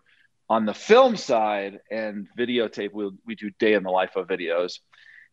on 0.51 0.65
the 0.65 0.73
film 0.73 1.15
side 1.15 1.79
and 1.89 2.27
videotape, 2.37 2.91
we 2.91 3.09
we 3.25 3.35
do 3.35 3.51
day 3.51 3.73
in 3.73 3.83
the 3.83 3.89
life 3.89 4.17
of 4.17 4.27
videos. 4.27 4.79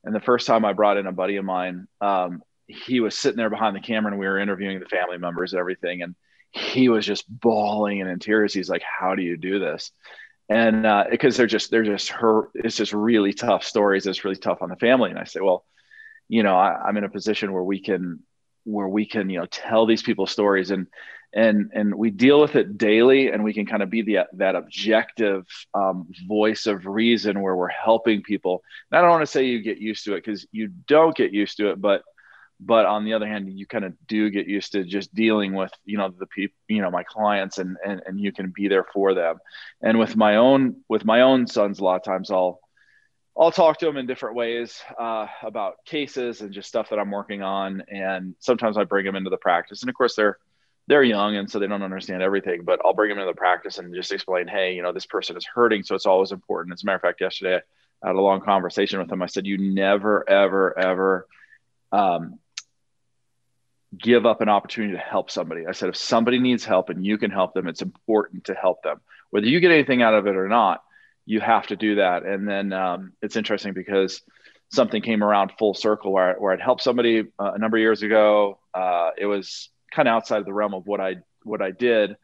And 0.04 0.14
the 0.14 0.20
first 0.20 0.46
time 0.46 0.64
I 0.64 0.74
brought 0.74 0.96
in 0.96 1.08
a 1.08 1.12
buddy 1.12 1.36
of 1.36 1.44
mine, 1.44 1.88
um, 2.00 2.40
he 2.68 3.00
was 3.00 3.18
sitting 3.18 3.36
there 3.36 3.50
behind 3.50 3.74
the 3.74 3.80
camera 3.80 4.12
and 4.12 4.20
we 4.20 4.28
were 4.28 4.38
interviewing 4.38 4.78
the 4.78 4.86
family 4.86 5.18
members 5.18 5.52
and 5.52 5.58
everything. 5.58 6.02
And 6.02 6.14
he 6.52 6.88
was 6.88 7.04
just 7.04 7.24
bawling 7.28 8.00
and 8.00 8.08
in 8.08 8.20
tears. 8.20 8.54
He's 8.54 8.70
like, 8.70 8.82
"How 8.82 9.16
do 9.16 9.22
you 9.22 9.36
do 9.36 9.58
this?" 9.58 9.90
And 10.48 10.86
uh, 10.86 11.06
because 11.10 11.36
they're 11.36 11.48
just 11.48 11.72
they're 11.72 11.82
just 11.82 12.10
her. 12.10 12.48
It's 12.54 12.76
just 12.76 12.92
really 12.92 13.32
tough 13.32 13.64
stories. 13.64 14.06
It's 14.06 14.24
really 14.24 14.36
tough 14.36 14.62
on 14.62 14.68
the 14.68 14.76
family. 14.76 15.10
And 15.10 15.18
I 15.18 15.24
say, 15.24 15.40
well, 15.40 15.64
you 16.28 16.44
know, 16.44 16.54
I, 16.54 16.80
I'm 16.86 16.96
in 16.96 17.02
a 17.02 17.10
position 17.10 17.52
where 17.52 17.64
we 17.64 17.80
can 17.80 18.20
where 18.62 18.88
we 18.88 19.04
can 19.04 19.30
you 19.30 19.40
know 19.40 19.46
tell 19.46 19.84
these 19.84 20.02
people 20.02 20.28
stories 20.28 20.70
and 20.70 20.86
and 21.34 21.70
and 21.74 21.94
we 21.94 22.10
deal 22.10 22.40
with 22.40 22.56
it 22.56 22.78
daily 22.78 23.30
and 23.30 23.44
we 23.44 23.52
can 23.52 23.66
kind 23.66 23.82
of 23.82 23.90
be 23.90 24.02
the 24.02 24.20
that 24.34 24.54
objective 24.54 25.46
um, 25.74 26.08
voice 26.26 26.66
of 26.66 26.86
reason 26.86 27.40
where 27.40 27.54
we're 27.54 27.68
helping 27.68 28.22
people 28.22 28.62
and 28.90 28.98
i 28.98 29.02
don't 29.02 29.10
want 29.10 29.22
to 29.22 29.26
say 29.26 29.44
you 29.44 29.62
get 29.62 29.78
used 29.78 30.04
to 30.04 30.14
it 30.14 30.24
because 30.24 30.46
you 30.52 30.68
don't 30.86 31.16
get 31.16 31.32
used 31.32 31.56
to 31.58 31.70
it 31.70 31.80
but 31.80 32.02
but 32.60 32.86
on 32.86 33.04
the 33.04 33.12
other 33.12 33.26
hand 33.26 33.50
you 33.58 33.66
kind 33.66 33.84
of 33.84 33.92
do 34.06 34.30
get 34.30 34.46
used 34.46 34.72
to 34.72 34.84
just 34.84 35.14
dealing 35.14 35.54
with 35.54 35.72
you 35.84 35.98
know 35.98 36.08
the 36.08 36.26
people 36.26 36.56
you 36.68 36.80
know 36.80 36.90
my 36.90 37.02
clients 37.02 37.58
and, 37.58 37.76
and 37.84 38.02
and 38.06 38.20
you 38.20 38.32
can 38.32 38.50
be 38.54 38.68
there 38.68 38.86
for 38.92 39.14
them 39.14 39.36
and 39.82 39.98
with 39.98 40.16
my 40.16 40.36
own 40.36 40.76
with 40.88 41.04
my 41.04 41.20
own 41.20 41.46
sons 41.46 41.78
a 41.78 41.84
lot 41.84 41.96
of 41.96 42.02
times 42.02 42.30
i'll 42.30 42.58
I'll 43.40 43.52
talk 43.52 43.78
to 43.78 43.86
them 43.86 43.96
in 43.96 44.06
different 44.06 44.34
ways 44.34 44.82
uh, 44.98 45.28
about 45.44 45.84
cases 45.84 46.40
and 46.40 46.52
just 46.52 46.68
stuff 46.68 46.90
that 46.90 46.98
I'm 46.98 47.12
working 47.12 47.40
on. 47.40 47.84
And 47.86 48.34
sometimes 48.40 48.76
I 48.76 48.82
bring 48.82 49.06
them 49.06 49.14
into 49.14 49.30
the 49.30 49.36
practice. 49.36 49.82
And 49.82 49.88
of 49.88 49.94
course, 49.94 50.16
they're 50.16 50.38
they're 50.88 51.02
young 51.02 51.36
and 51.36 51.50
so 51.50 51.58
they 51.58 51.66
don't 51.66 51.82
understand 51.82 52.22
everything, 52.22 52.62
but 52.64 52.80
I'll 52.82 52.94
bring 52.94 53.10
them 53.10 53.18
into 53.18 53.30
the 53.30 53.36
practice 53.36 53.76
and 53.76 53.94
just 53.94 54.10
explain, 54.10 54.48
hey, 54.48 54.74
you 54.74 54.82
know, 54.82 54.92
this 54.92 55.04
person 55.04 55.36
is 55.36 55.44
hurting, 55.46 55.82
so 55.82 55.94
it's 55.94 56.06
always 56.06 56.32
important. 56.32 56.72
As 56.72 56.82
a 56.82 56.86
matter 56.86 56.96
of 56.96 57.02
fact, 57.02 57.20
yesterday 57.20 57.60
I 58.02 58.06
had 58.06 58.16
a 58.16 58.20
long 58.20 58.40
conversation 58.40 58.98
with 58.98 59.08
them. 59.08 59.22
I 59.22 59.26
said, 59.26 59.46
you 59.46 59.58
never, 59.58 60.28
ever, 60.28 60.78
ever 60.78 61.26
um, 61.92 62.38
give 63.96 64.24
up 64.24 64.40
an 64.40 64.48
opportunity 64.48 64.94
to 64.94 64.98
help 64.98 65.30
somebody. 65.30 65.66
I 65.66 65.72
said, 65.72 65.90
if 65.90 65.96
somebody 65.96 66.38
needs 66.38 66.64
help 66.64 66.88
and 66.88 67.04
you 67.04 67.18
can 67.18 67.30
help 67.30 67.52
them, 67.52 67.68
it's 67.68 67.82
important 67.82 68.44
to 68.44 68.54
help 68.54 68.82
them. 68.82 69.00
Whether 69.28 69.46
you 69.46 69.60
get 69.60 69.72
anything 69.72 70.00
out 70.00 70.14
of 70.14 70.26
it 70.26 70.36
or 70.36 70.48
not, 70.48 70.82
you 71.26 71.40
have 71.40 71.66
to 71.66 71.76
do 71.76 71.96
that. 71.96 72.24
And 72.24 72.48
then 72.48 72.72
um, 72.72 73.12
it's 73.20 73.36
interesting 73.36 73.74
because 73.74 74.22
something 74.70 75.02
came 75.02 75.22
around 75.22 75.52
full 75.58 75.74
circle 75.74 76.12
where, 76.12 76.34
where 76.38 76.54
I'd 76.54 76.62
helped 76.62 76.82
somebody 76.82 77.24
uh, 77.38 77.52
a 77.54 77.58
number 77.58 77.76
of 77.76 77.82
years 77.82 78.02
ago. 78.02 78.58
Uh, 78.72 79.10
it 79.18 79.26
was 79.26 79.68
kind 79.90 80.08
of 80.08 80.14
outside 80.14 80.38
of 80.38 80.46
the 80.46 80.52
realm 80.52 80.74
of 80.74 80.86
what 80.86 81.00
I 81.00 81.16
what 81.44 81.62
I 81.62 81.70
did, 81.70 82.16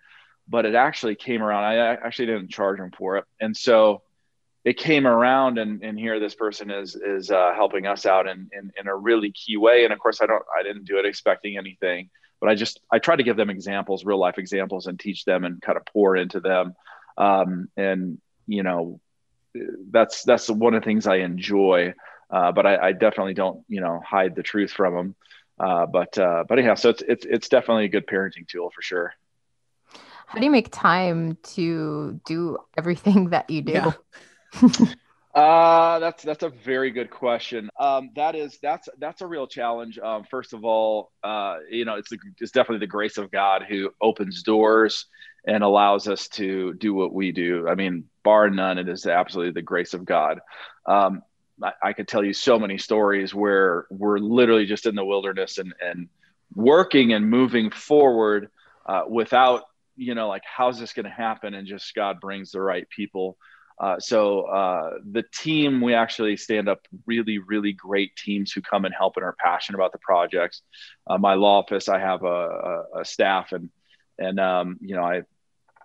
but 0.49 0.67
it 0.67 0.75
actually 0.75 1.15
came 1.15 1.43
around. 1.43 1.65
I 1.65 1.77
actually 1.95 2.27
didn't 2.27 2.49
charge 2.49 2.79
them 2.79 2.91
for 2.97 3.17
it, 3.19 3.25
and 3.41 3.57
so 3.57 4.03
it 4.65 4.79
came 4.79 5.07
around. 5.07 5.59
And, 5.59 5.83
and 5.83 5.99
here 5.99 6.19
this 6.19 6.35
person 6.35 6.71
is 6.71 6.97
is 6.97 7.31
uh, 7.31 7.53
helping 7.55 7.87
us 7.87 8.07
out 8.07 8.27
in, 8.27 8.49
in 8.53 8.73
in 8.79 8.87
a 8.89 8.97
really 8.97 9.33
key 9.33 9.57
way. 9.57 9.85
And 9.85 9.93
of 9.93 9.99
course, 9.99 10.21
I 10.21 10.27
don't 10.27 10.45
I 10.59 10.63
didn't 10.63 10.85
do 10.85 10.99
it 10.99 11.07
expecting 11.07 11.57
anything, 11.57 12.11
but 12.41 12.49
I 12.49 12.55
just 12.55 12.81
I 12.91 12.99
try 12.99 13.17
to 13.17 13.23
give 13.23 13.37
them 13.37 13.51
examples, 13.51 14.05
real 14.05 14.19
life 14.19 14.39
examples, 14.39 14.87
and 14.87 14.99
teach 14.99 15.25
them 15.25 15.45
and 15.45 15.61
kind 15.61 15.77
of 15.77 15.85
pour 15.87 16.17
into 16.17 16.41
them. 16.41 16.75
Um, 17.17 17.69
and 17.77 18.19
you 18.47 18.63
know, 18.63 19.01
that's 19.91 20.25
that's 20.25 20.49
one 20.49 20.75
of 20.75 20.83
the 20.83 20.85
things 20.85 21.07
I 21.07 21.17
enjoy. 21.17 21.95
Uh, 22.31 22.53
but 22.53 22.67
I, 22.67 22.89
I, 22.89 22.93
definitely 22.93 23.35
don't, 23.35 23.65
you 23.69 23.81
know, 23.81 24.01
hide 24.05 24.35
the 24.35 24.43
truth 24.43 24.73
from 24.73 24.95
them. 24.95 25.15
Uh, 25.59 25.87
but 25.87 26.17
uh, 26.19 26.45
but 26.49 26.59
anyhow, 26.59 26.75
so 26.75 26.91
it's 26.91 27.03
it's 27.07 27.25
it's 27.25 27.49
definitely 27.49 27.85
a 27.85 27.89
good 27.89 28.07
parenting 28.07 28.47
tool 28.47 28.71
for 28.75 28.83
sure. 28.83 29.15
How 30.27 30.39
do 30.39 30.45
you 30.45 30.51
make 30.51 30.71
time 30.73 31.39
to 31.55 32.21
do 32.27 32.59
everything 32.77 33.31
that 33.31 33.51
you 33.51 33.63
do? 33.63 33.73
Yeah. 33.73 33.93
uh, 35.35 35.99
that's 36.01 36.25
that's 36.25 36.43
a 36.43 36.49
very 36.49 36.91
good 36.91 37.11
question. 37.11 37.71
Um, 37.79 38.11
that 38.17 38.35
is 38.35 38.59
that's 38.61 38.89
that's 38.99 39.21
a 39.21 39.27
real 39.27 39.47
challenge. 39.47 39.99
Um, 39.99 40.25
first 40.29 40.53
of 40.53 40.65
all, 40.65 41.13
uh, 41.23 41.59
you 41.71 41.85
know, 41.85 41.95
it's 41.97 42.11
it's 42.41 42.53
definitely 42.53 42.85
the 42.85 42.91
grace 42.91 43.17
of 43.17 43.31
God 43.31 43.65
who 43.69 43.91
opens 44.01 44.43
doors 44.43 45.07
and 45.47 45.63
allows 45.63 46.09
us 46.09 46.29
to 46.29 46.75
do 46.75 46.95
what 46.95 47.13
we 47.13 47.31
do. 47.31 47.69
I 47.69 47.75
mean, 47.75 48.05
bar 48.23 48.49
none, 48.51 48.79
it 48.79 48.89
is 48.89 49.07
absolutely 49.07 49.53
the 49.53 49.63
grace 49.63 49.95
of 49.95 50.05
God. 50.05 50.41
Um, 50.87 51.23
I, 51.63 51.73
I 51.83 51.93
could 51.93 52.09
tell 52.09 52.25
you 52.25 52.33
so 52.33 52.59
many 52.59 52.79
stories 52.79 53.35
where 53.35 53.87
we're 53.91 54.19
literally 54.19 54.67
just 54.67 54.87
in 54.87 54.95
the 54.95 55.05
wilderness 55.05 55.59
and, 55.59 55.75
and 55.81 56.09
working 56.55 57.13
and 57.13 57.29
moving 57.29 57.71
forward 57.71 58.51
uh, 58.87 59.03
without, 59.09 59.63
you 59.97 60.15
know, 60.15 60.29
like, 60.29 60.43
how's 60.45 60.79
this 60.79 60.93
going 60.93 61.05
to 61.05 61.11
happen? 61.11 61.55
And 61.55 61.67
just 61.67 61.95
God 61.95 62.21
brings 62.21 62.51
the 62.51 62.61
right 62.61 62.89
people. 62.89 63.37
Uh, 63.81 63.99
so 63.99 64.43
uh, 64.43 64.91
the 65.11 65.25
team, 65.35 65.81
we 65.81 65.95
actually 65.95 66.37
stand 66.37 66.69
up 66.69 66.87
really, 67.07 67.39
really 67.39 67.73
great 67.73 68.15
teams 68.17 68.53
who 68.53 68.63
come 68.63 68.85
and 68.85 68.95
help 68.95 69.17
and 69.17 69.25
are 69.25 69.37
passionate 69.43 69.79
about 69.79 69.93
the 69.93 69.99
projects. 69.99 70.63
Uh, 71.07 71.19
my 71.19 71.35
law 71.35 71.59
office, 71.59 71.89
I 71.89 71.99
have 71.99 72.23
a, 72.23 72.27
a, 72.27 73.01
a 73.01 73.05
staff 73.05 73.53
and 73.53 73.71
and 74.19 74.39
um, 74.39 74.79
you 74.81 74.95
know 74.95 75.03
I 75.03 75.23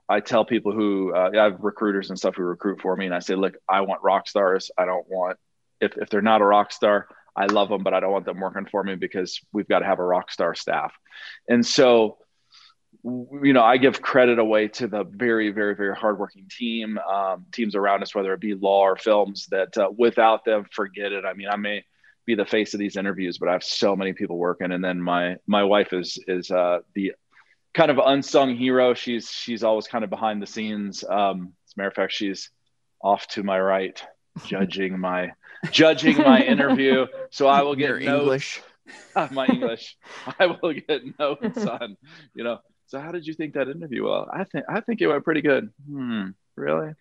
I 0.08 0.20
tell 0.22 0.46
people 0.46 0.72
who 0.72 1.14
uh, 1.14 1.32
I 1.34 1.44
have 1.44 1.60
recruiters 1.60 2.10
and 2.10 2.18
stuff 2.18 2.36
who 2.36 2.44
recruit 2.44 2.82
for 2.82 2.96
me, 2.96 3.06
and 3.06 3.14
I 3.14 3.20
say, 3.20 3.36
look, 3.36 3.56
I 3.68 3.82
want 3.82 4.02
rock 4.04 4.28
stars. 4.28 4.72
I 4.78 4.86
don't 4.86 5.08
want 5.08 5.38
if, 5.82 5.98
if 5.98 6.10
they're 6.10 6.22
not 6.22 6.42
a 6.42 6.46
rock 6.46 6.72
star, 6.72 7.08
I 7.36 7.46
love 7.46 7.70
them, 7.70 7.84
but 7.84 7.94
I 7.94 8.00
don't 8.00 8.12
want 8.12 8.26
them 8.26 8.40
working 8.40 8.66
for 8.66 8.84
me 8.84 8.96
because 8.96 9.40
we've 9.54 9.68
got 9.68 9.80
to 9.80 9.86
have 9.86 10.00
a 10.00 10.04
rock 10.04 10.32
star 10.32 10.56
staff. 10.56 10.94
And 11.48 11.66
so, 11.66 12.18
you 13.04 13.54
know, 13.54 13.64
I 13.64 13.78
give 13.78 14.02
credit 14.02 14.40
away 14.40 14.68
to 14.70 14.88
the 14.88 15.04
very, 15.04 15.52
very, 15.52 15.76
very 15.76 15.96
hardworking 15.96 16.50
team, 16.50 16.98
um, 16.98 17.46
teams 17.52 17.76
around 17.76 18.04
us, 18.04 18.14
whether 18.14 18.34
it 18.34 18.42
be 18.42 18.56
law 18.56 18.82
or 18.82 18.98
films, 18.98 19.48
that 19.52 19.78
uh, 19.78 19.90
without 19.96 20.44
them, 20.44 20.66
forget 20.72 21.14
it. 21.14 21.24
I 21.24 21.34
mean, 21.34 21.48
I 21.50 21.56
may 21.56 21.86
be 22.26 22.36
the 22.36 22.46
face 22.46 22.74
of 22.74 22.80
these 22.80 22.98
interviews, 22.98 23.38
but 23.38 23.48
I 23.50 23.54
have 23.54 23.64
so 23.64 23.96
many 23.96 24.14
people 24.14 24.38
working. 24.38 24.72
And 24.72 24.84
then 24.84 25.02
my 25.02 25.38
my 25.48 25.64
wife 25.64 25.94
is 25.94 26.20
is 26.28 26.52
uh, 26.52 26.80
the 26.94 27.14
kind 27.74 27.90
of 27.90 28.00
unsung 28.04 28.56
hero. 28.56 28.94
She's 28.94 29.32
she's 29.32 29.64
always 29.64 29.88
kind 29.88 30.04
of 30.04 30.10
behind 30.10 30.42
the 30.42 30.48
scenes. 30.48 31.04
Um, 31.04 31.54
as 31.66 31.74
a 31.76 31.80
matter 31.80 31.88
of 31.90 31.96
fact, 31.96 32.14
she's 32.14 32.50
off 33.02 33.28
to 33.30 33.44
my 33.44 33.60
right, 33.60 34.04
judging 34.46 35.00
my 35.00 35.32
judging 35.72 36.18
my 36.18 36.42
interview. 36.54 37.06
So 37.32 37.48
I 37.48 37.62
will 37.64 37.76
get 37.76 37.90
Your 37.90 38.00
notes, 38.00 38.22
English. 38.22 38.62
my 39.32 39.46
English. 39.48 39.98
I 40.40 40.46
will 40.48 40.74
get 40.74 41.02
notes 41.20 41.66
on, 41.66 41.98
you 42.34 42.44
know. 42.44 42.60
So 42.88 43.00
how 43.00 43.12
did 43.12 43.28
you 43.28 43.34
think 43.34 43.54
that 43.54 43.68
interview? 43.70 44.06
Well, 44.06 44.28
I 44.32 44.44
think 44.46 44.66
I 44.68 44.82
think 44.82 45.02
it 45.02 45.08
went 45.08 45.24
pretty 45.24 45.42
good. 45.42 45.70
Hmm. 45.90 46.30
Really? 46.56 46.94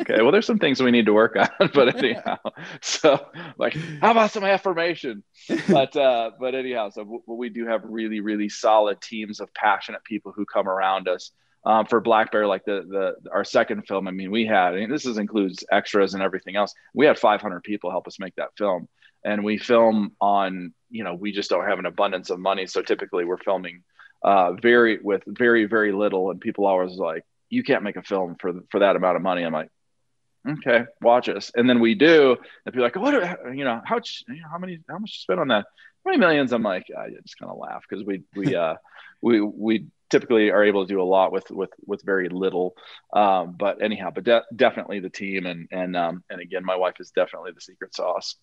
okay. 0.00 0.20
Well, 0.22 0.32
there's 0.32 0.44
some 0.46 0.58
things 0.58 0.82
we 0.82 0.90
need 0.90 1.06
to 1.06 1.12
work 1.12 1.36
on, 1.36 1.70
but 1.74 1.96
anyhow. 1.96 2.36
So, 2.82 3.24
like, 3.58 3.74
how 4.00 4.10
about 4.10 4.32
some 4.32 4.42
affirmation? 4.44 5.22
But 5.68 5.96
uh, 5.96 6.32
but 6.38 6.54
anyhow, 6.54 6.90
so 6.90 7.02
w- 7.04 7.22
we 7.26 7.48
do 7.48 7.66
have 7.66 7.82
really 7.84 8.20
really 8.20 8.48
solid 8.48 9.00
teams 9.00 9.40
of 9.40 9.52
passionate 9.54 10.02
people 10.04 10.32
who 10.34 10.44
come 10.46 10.68
around 10.68 11.08
us 11.08 11.30
um, 11.66 11.84
for 11.84 12.00
Black 12.00 12.30
Bear, 12.30 12.46
like 12.46 12.64
the 12.64 13.16
the 13.22 13.30
our 13.30 13.44
second 13.44 13.86
film. 13.88 14.06
I 14.06 14.12
mean, 14.12 14.30
we 14.30 14.46
had 14.46 14.74
I 14.74 14.76
mean, 14.76 14.90
this 14.90 15.04
is, 15.04 15.18
includes 15.18 15.64
extras 15.70 16.14
and 16.14 16.22
everything 16.22 16.54
else. 16.54 16.72
We 16.94 17.06
had 17.06 17.18
500 17.18 17.64
people 17.64 17.90
help 17.90 18.06
us 18.06 18.20
make 18.20 18.36
that 18.36 18.50
film, 18.56 18.88
and 19.24 19.44
we 19.44 19.58
film 19.58 20.12
on 20.20 20.72
you 20.90 21.02
know 21.02 21.14
we 21.14 21.32
just 21.32 21.50
don't 21.50 21.66
have 21.66 21.80
an 21.80 21.86
abundance 21.86 22.30
of 22.30 22.38
money, 22.38 22.68
so 22.68 22.82
typically 22.82 23.24
we're 23.24 23.36
filming 23.38 23.82
uh, 24.22 24.52
very 24.52 24.98
with 25.02 25.24
very 25.26 25.64
very 25.64 25.90
little, 25.90 26.30
and 26.30 26.40
people 26.40 26.66
always 26.66 26.92
like 26.92 27.24
you 27.50 27.64
can't 27.64 27.82
make 27.82 27.96
a 27.96 28.02
film 28.02 28.36
for 28.40 28.52
for 28.70 28.78
that 28.78 28.94
amount 28.94 29.16
of 29.16 29.22
money. 29.22 29.42
I'm 29.42 29.52
like, 29.52 29.70
okay, 30.48 30.84
watch 31.02 31.28
us, 31.28 31.50
and 31.56 31.68
then 31.68 31.80
we 31.80 31.96
do, 31.96 32.36
and 32.64 32.72
people 32.72 32.84
like, 32.84 32.94
what, 32.94 33.12
are, 33.12 33.52
you 33.52 33.64
know, 33.64 33.82
how 33.84 34.00
how 34.48 34.58
many 34.58 34.78
how 34.88 34.98
much 34.98 35.14
you 35.14 35.20
spend 35.20 35.40
on 35.40 35.48
that? 35.48 35.64
How 36.04 36.10
many 36.12 36.18
millions? 36.18 36.52
I'm 36.52 36.62
like, 36.62 36.86
I 36.96 37.10
just 37.10 37.36
kind 37.40 37.50
of 37.50 37.58
laugh 37.58 37.82
because 37.88 38.04
we 38.04 38.22
we 38.36 38.54
uh 38.54 38.76
we 39.20 39.40
we 39.40 39.86
typically 40.10 40.50
are 40.50 40.64
able 40.64 40.86
to 40.86 40.92
do 40.92 41.00
a 41.00 41.04
lot 41.04 41.32
with 41.32 41.50
with 41.50 41.70
with 41.86 42.02
very 42.04 42.28
little. 42.28 42.74
Um, 43.12 43.56
but 43.58 43.82
anyhow, 43.82 44.10
but 44.14 44.24
de- 44.24 44.44
definitely 44.54 45.00
the 45.00 45.10
team 45.10 45.46
and 45.46 45.68
and 45.70 45.96
um, 45.96 46.24
and 46.30 46.40
again, 46.40 46.64
my 46.64 46.76
wife 46.76 46.94
is 47.00 47.10
definitely 47.10 47.52
the 47.52 47.60
secret 47.60 47.94
sauce. 47.94 48.36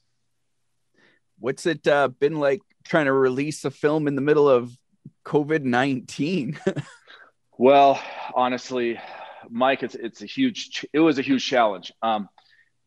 What's 1.39 1.65
it 1.65 1.87
uh, 1.87 2.09
been 2.09 2.39
like 2.39 2.61
trying 2.85 3.05
to 3.05 3.13
release 3.13 3.65
a 3.65 3.71
film 3.71 4.07
in 4.07 4.15
the 4.15 4.21
middle 4.21 4.49
of 4.49 4.71
COVID 5.25 5.63
nineteen? 5.63 6.59
well, 7.57 8.01
honestly, 8.35 8.99
Mike, 9.49 9.83
it's 9.83 9.95
it's 9.95 10.21
a 10.21 10.25
huge. 10.25 10.85
It 10.93 10.99
was 10.99 11.19
a 11.19 11.23
huge 11.23 11.45
challenge. 11.45 11.91
Um, 12.01 12.29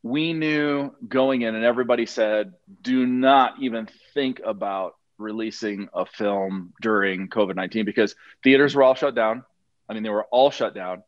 we 0.03 0.33
knew 0.33 0.93
going 1.07 1.43
in, 1.43 1.55
and 1.55 1.65
everybody 1.65 2.07
said, 2.07 2.53
"Do 2.83 3.07
not 3.07 3.55
even 3.61 3.89
think 4.15 4.41
about 4.45 4.95
releasing 5.19 5.89
a 5.95 6.07
film 6.07 6.73
during 6.81 7.29
COVID 7.29 7.57
19 7.57 7.85
because 7.85 8.15
theaters 8.43 8.75
were 8.75 8.83
all 8.83 8.95
shut 8.95 9.15
down. 9.15 9.45
I 9.89 9.95
mean, 9.95 10.03
they 10.03 10.11
were 10.11 10.27
all 10.31 10.51
shut 10.51 10.75
down. 10.75 11.03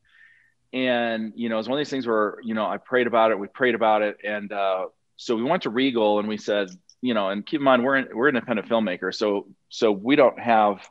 And, 0.72 1.32
you 1.34 1.48
know, 1.48 1.56
it 1.56 1.58
was 1.58 1.68
one 1.68 1.78
of 1.78 1.80
these 1.80 1.90
things 1.90 2.06
where, 2.06 2.36
you 2.42 2.54
know, 2.54 2.66
I 2.66 2.76
prayed 2.76 3.06
about 3.06 3.30
it, 3.30 3.38
we 3.38 3.48
prayed 3.48 3.74
about 3.74 4.02
it. 4.02 4.18
And 4.22 4.52
uh, 4.52 4.86
so 5.16 5.34
we 5.34 5.42
went 5.42 5.62
to 5.62 5.70
Regal 5.70 6.18
and 6.18 6.28
we 6.28 6.36
said, 6.36 6.68
you 7.00 7.14
know, 7.14 7.30
and 7.30 7.44
keep 7.46 7.60
in 7.60 7.64
mind, 7.64 7.84
we're, 7.84 7.96
in, 7.96 8.08
we're 8.12 8.28
independent 8.28 8.68
filmmakers. 8.68 9.14
So, 9.14 9.46
so 9.68 9.92
we 9.92 10.16
don't 10.16 10.38
have, 10.38 10.86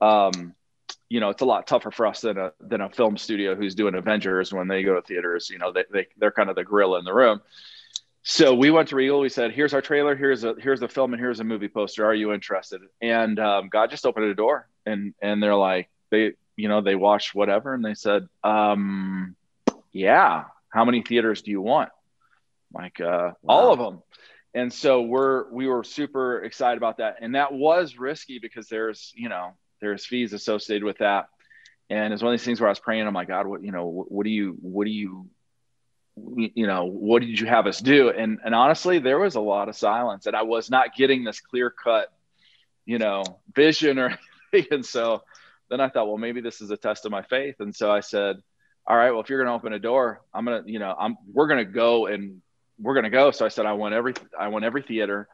um, 0.00 0.54
you 1.08 1.20
know, 1.20 1.30
it's 1.30 1.42
a 1.42 1.46
lot 1.46 1.66
tougher 1.66 1.90
for 1.90 2.06
us 2.06 2.20
than 2.20 2.38
a, 2.38 2.52
than 2.60 2.80
a 2.80 2.90
film 2.90 3.16
studio 3.16 3.54
who's 3.54 3.74
doing 3.74 3.94
Avengers 3.94 4.52
when 4.52 4.68
they 4.68 4.82
go 4.82 4.94
to 4.94 5.02
theaters, 5.02 5.50
you 5.50 5.58
know, 5.58 5.72
they, 5.72 5.84
they, 5.90 6.06
they're 6.18 6.30
kind 6.30 6.50
of 6.50 6.56
the 6.56 6.64
gorilla 6.64 6.98
in 6.98 7.04
the 7.04 7.14
room. 7.14 7.40
So 8.30 8.52
we 8.52 8.70
went 8.70 8.88
to 8.90 8.96
Regal. 8.96 9.20
We 9.20 9.30
said, 9.30 9.52
"Here's 9.52 9.72
our 9.72 9.80
trailer. 9.80 10.14
Here's 10.14 10.44
a 10.44 10.54
here's 10.60 10.80
the 10.80 10.86
film, 10.86 11.14
and 11.14 11.20
here's 11.20 11.40
a 11.40 11.44
movie 11.44 11.66
poster. 11.66 12.04
Are 12.04 12.14
you 12.14 12.34
interested?" 12.34 12.82
And 13.00 13.40
um, 13.40 13.70
God 13.70 13.88
just 13.88 14.04
opened 14.04 14.26
a 14.26 14.34
door, 14.34 14.68
and 14.84 15.14
and 15.22 15.42
they're 15.42 15.54
like, 15.54 15.88
they 16.10 16.32
you 16.54 16.68
know 16.68 16.82
they 16.82 16.94
watched 16.94 17.34
whatever, 17.34 17.72
and 17.72 17.82
they 17.82 17.94
said, 17.94 18.28
um, 18.44 19.34
"Yeah, 19.92 20.44
how 20.68 20.84
many 20.84 21.00
theaters 21.00 21.40
do 21.40 21.50
you 21.50 21.62
want?" 21.62 21.88
Like 22.70 23.00
uh, 23.00 23.32
wow. 23.42 23.54
all 23.54 23.72
of 23.72 23.78
them. 23.78 24.02
And 24.52 24.70
so 24.70 25.00
we're 25.00 25.50
we 25.50 25.66
were 25.66 25.82
super 25.82 26.44
excited 26.44 26.76
about 26.76 26.98
that, 26.98 27.16
and 27.22 27.34
that 27.34 27.54
was 27.54 27.96
risky 27.96 28.40
because 28.40 28.68
there's 28.68 29.10
you 29.16 29.30
know 29.30 29.54
there's 29.80 30.04
fees 30.04 30.34
associated 30.34 30.84
with 30.84 30.98
that, 30.98 31.30
and 31.88 32.12
it's 32.12 32.22
one 32.22 32.34
of 32.34 32.38
these 32.38 32.44
things 32.44 32.60
where 32.60 32.68
I 32.68 32.72
was 32.72 32.78
praying, 32.78 33.06
oh 33.06 33.10
my 33.10 33.24
God, 33.24 33.46
what 33.46 33.64
you 33.64 33.72
know, 33.72 33.86
what, 33.86 34.12
what 34.12 34.24
do 34.24 34.30
you 34.30 34.54
what 34.60 34.84
do 34.84 34.90
you 34.90 35.30
you 36.54 36.66
know 36.66 36.84
what 36.84 37.20
did 37.20 37.38
you 37.38 37.46
have 37.46 37.66
us 37.66 37.80
do? 37.80 38.10
And 38.10 38.38
and 38.44 38.54
honestly 38.54 38.98
there 38.98 39.18
was 39.18 39.34
a 39.34 39.40
lot 39.40 39.68
of 39.68 39.76
silence 39.76 40.26
and 40.26 40.36
i 40.36 40.42
was 40.42 40.70
not 40.70 40.94
getting 40.96 41.24
this 41.24 41.40
clear 41.40 41.70
cut 41.70 42.12
you 42.86 42.98
know 42.98 43.22
vision 43.54 43.98
or 43.98 44.18
anything. 44.52 44.68
And 44.72 44.86
so 44.86 45.22
then 45.70 45.80
i 45.80 45.88
thought 45.88 46.06
well 46.06 46.18
maybe 46.18 46.40
this 46.40 46.60
is 46.60 46.70
a 46.70 46.76
test 46.76 47.04
of 47.04 47.12
my 47.12 47.22
faith. 47.22 47.56
And 47.60 47.74
so 47.74 47.90
i 47.90 48.00
said 48.00 48.36
all 48.86 48.96
right 48.96 49.10
well 49.10 49.20
if 49.20 49.28
you're 49.28 49.42
going 49.42 49.52
to 49.52 49.54
open 49.54 49.72
a 49.72 49.78
door 49.78 50.22
i'm 50.32 50.44
going 50.44 50.64
to 50.64 50.70
you 50.70 50.78
know 50.78 50.94
i'm 50.98 51.16
we're 51.32 51.48
going 51.48 51.64
to 51.64 51.70
go 51.70 52.06
and 52.06 52.40
we're 52.80 52.94
going 52.94 53.04
to 53.04 53.10
go. 53.10 53.30
So 53.30 53.44
i 53.44 53.48
said 53.48 53.66
i 53.66 53.72
want 53.72 53.94
every 53.94 54.14
i 54.38 54.48
want 54.48 54.64
every 54.64 54.82
theater. 54.82 55.28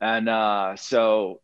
And 0.00 0.28
uh 0.28 0.76
so 0.76 1.40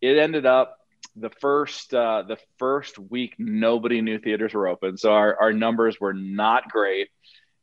it 0.00 0.18
ended 0.18 0.46
up 0.46 0.78
the 1.16 1.30
first 1.40 1.94
uh, 1.94 2.22
the 2.22 2.36
first 2.58 2.98
week 2.98 3.34
nobody 3.38 4.00
knew 4.02 4.18
theaters 4.18 4.52
were 4.54 4.68
open. 4.68 4.98
So 4.98 5.12
our, 5.12 5.36
our 5.40 5.52
numbers 5.52 5.98
were 6.00 6.12
not 6.12 6.70
great 6.70 7.08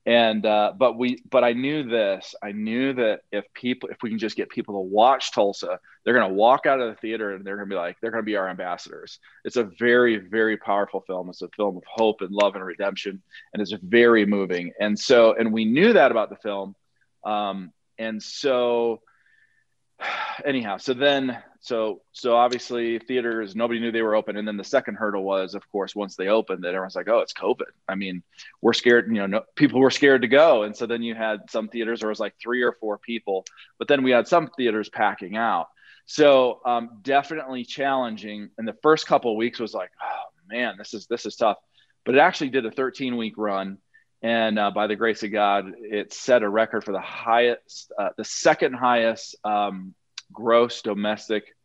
and 0.06 0.46
uh, 0.46 0.74
but 0.78 0.98
we 0.98 1.22
but 1.30 1.44
i 1.44 1.54
knew 1.54 1.84
this 1.84 2.36
i 2.44 2.52
knew 2.52 2.94
that 2.94 3.22
if 3.32 3.46
people 3.54 3.90
if 3.90 3.98
we 4.04 4.10
can 4.10 4.20
just 4.20 4.36
get 4.36 4.50
people 4.50 4.76
to 4.76 4.80
watch 4.80 5.32
tulsa 5.32 5.80
they're 6.04 6.14
going 6.14 6.28
to 6.28 6.34
walk 6.36 6.66
out 6.66 6.82
of 6.82 6.90
the 6.90 6.96
theater 6.96 7.34
and 7.34 7.46
they're 7.46 7.56
going 7.56 7.70
to 7.70 7.74
be 7.74 7.80
like 7.80 7.98
they're 8.02 8.12
going 8.12 8.24
to 8.24 8.26
be 8.26 8.36
our 8.36 8.50
ambassadors. 8.50 9.20
It's 9.46 9.56
a 9.56 9.64
very 9.64 10.18
very 10.18 10.58
powerful 10.58 11.02
film. 11.02 11.30
It's 11.30 11.42
a 11.42 11.48
film 11.50 11.78
of 11.78 11.84
hope 11.88 12.22
and 12.22 12.32
love 12.32 12.56
and 12.56 12.66
redemption 12.66 13.22
and 13.54 13.62
it's 13.62 13.72
very 13.72 14.26
moving. 14.26 14.74
And 14.80 14.98
so 14.98 15.34
and 15.34 15.54
we 15.54 15.66
knew 15.66 15.94
that 15.94 16.12
about 16.12 16.30
the 16.30 16.36
film. 16.38 16.76
Um, 17.24 17.72
and 17.98 18.22
so 18.22 19.02
anyhow 20.46 20.78
so 20.78 20.94
then 20.94 21.42
so 21.64 22.02
so 22.12 22.36
obviously 22.36 23.00
theaters 23.00 23.56
nobody 23.56 23.80
knew 23.80 23.90
they 23.90 24.02
were 24.02 24.18
open. 24.18 24.36
And 24.36 24.46
then 24.46 24.58
the 24.58 24.66
second 24.66 24.96
hurdle 24.96 25.24
was 25.24 25.56
of 25.56 25.68
course 25.72 25.96
once 25.96 26.18
they 26.18 26.28
opened 26.28 26.66
that 26.66 26.74
everyone's 26.76 26.96
like 26.96 27.08
oh 27.08 27.20
it's 27.20 27.32
covid. 27.32 27.72
I 27.88 27.96
mean 27.96 28.22
we're 28.62 28.74
scared 28.74 29.08
you 29.08 29.14
know 29.14 29.28
no, 29.28 29.44
people 29.56 29.80
were 29.80 29.90
scared 29.90 30.24
to 30.24 30.28
go. 30.28 30.64
And 30.64 30.76
so 30.76 30.86
then 30.86 31.02
you 31.02 31.16
had 31.16 31.50
some 31.50 31.70
theaters 31.70 32.02
where 32.02 32.10
it 32.10 32.12
was 32.12 32.20
like 32.20 32.36
three 32.38 32.64
or 32.64 32.74
four 32.74 32.98
people 32.98 33.46
but 33.80 33.88
then 33.88 34.04
we 34.04 34.12
had 34.12 34.28
some 34.28 34.50
theaters 34.58 34.90
packing 34.90 35.38
out. 35.38 35.70
So 36.06 36.60
um, 36.66 37.00
definitely 37.02 37.64
challenging. 37.64 38.50
And 38.58 38.68
the 38.68 38.76
first 38.84 39.08
couple 39.08 39.38
weeks 39.38 39.58
was 39.58 39.74
like 39.74 39.92
oh 40.04 40.54
man 40.54 40.76
this 40.78 40.94
is 40.94 41.08
this 41.08 41.26
is 41.26 41.38
tough. 41.38 41.60
But 42.04 42.16
it 42.16 42.20
actually 42.20 42.50
did 42.50 42.66
a 42.66 42.72
13 42.72 43.16
week 43.16 43.36
run. 43.38 43.78
And 44.22 44.60
uh, 44.60 44.72
by 44.72 44.88
the 44.88 44.98
grace 44.98 45.24
of 45.24 45.32
god 45.32 45.72
it 45.78 46.12
set 46.12 46.44
a 46.44 46.50
record 46.50 46.84
for 46.84 46.92
the 46.92 47.00
highest 47.00 47.94
uh, 47.98 48.10
the 48.18 48.26
second 48.26 48.74
highest 48.74 49.38
um, 49.46 49.96
gross 50.34 50.82
domestic 50.82 51.56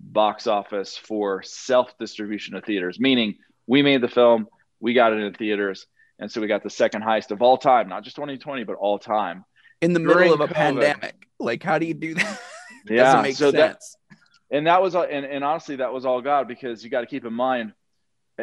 box 0.00 0.46
office 0.46 0.96
for 0.96 1.42
self 1.42 1.96
distribution 1.98 2.54
of 2.54 2.64
theaters, 2.64 3.00
meaning 3.00 3.36
we 3.66 3.82
made 3.82 4.00
the 4.00 4.08
film, 4.08 4.46
we 4.80 4.94
got 4.94 5.12
it 5.12 5.20
in 5.20 5.32
theaters, 5.34 5.86
and 6.18 6.30
so 6.30 6.40
we 6.40 6.46
got 6.46 6.62
the 6.62 6.70
second 6.70 7.02
highest 7.02 7.30
of 7.30 7.42
all 7.42 7.56
time, 7.56 7.88
not 7.88 8.04
just 8.04 8.16
2020, 8.16 8.64
but 8.64 8.76
all 8.76 8.98
time. 8.98 9.44
In 9.80 9.92
the 9.92 10.00
middle 10.00 10.32
of 10.32 10.40
a 10.40 10.48
COVID. 10.48 10.52
pandemic, 10.52 11.26
like 11.38 11.62
how 11.62 11.78
do 11.78 11.86
you 11.86 11.94
do 11.94 12.14
that? 12.14 12.40
yeah, 12.88 13.04
doesn't 13.04 13.22
make 13.22 13.36
so 13.36 13.50
sense. 13.50 13.96
That, 14.10 14.56
and 14.56 14.66
that 14.66 14.82
was, 14.82 14.94
and, 14.94 15.24
and 15.24 15.44
honestly, 15.44 15.76
that 15.76 15.92
was 15.92 16.04
all 16.04 16.20
God 16.20 16.48
because 16.48 16.82
you 16.82 16.90
got 16.90 17.02
to 17.02 17.06
keep 17.06 17.24
in 17.24 17.34
mind, 17.34 17.72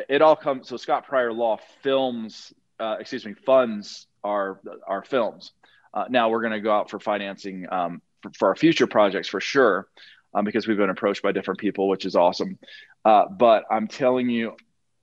it 0.10 0.22
all 0.22 0.36
comes. 0.36 0.68
So 0.68 0.78
Scott 0.78 1.08
Pryor 1.08 1.34
Law 1.34 1.58
films, 1.82 2.54
uh, 2.80 2.98
excuse 3.00 3.26
me, 3.26 3.34
funds 3.46 4.08
our 4.24 4.60
our 4.88 5.04
films. 5.04 5.52
Uh, 5.94 6.06
now 6.10 6.30
we're 6.30 6.42
going 6.42 6.54
to 6.54 6.60
go 6.60 6.74
out 6.74 6.90
for 6.90 7.00
financing 7.00 7.66
um, 7.72 8.02
for, 8.34 8.50
our 8.50 8.56
future 8.56 8.88
projects 8.88 9.28
for 9.28 9.42
sure, 9.42 9.88
um, 10.34 10.46
because 10.46 10.68
we've 10.68 10.78
been 10.78 10.90
approached 10.90 11.22
by 11.22 11.32
different 11.32 11.60
people, 11.60 11.88
which 11.88 12.06
is 12.06 12.16
awesome. 12.16 12.58
Uh, 13.04 13.26
but 13.28 13.66
I'm 13.70 13.88
telling 13.88 14.30
you, 14.30 14.56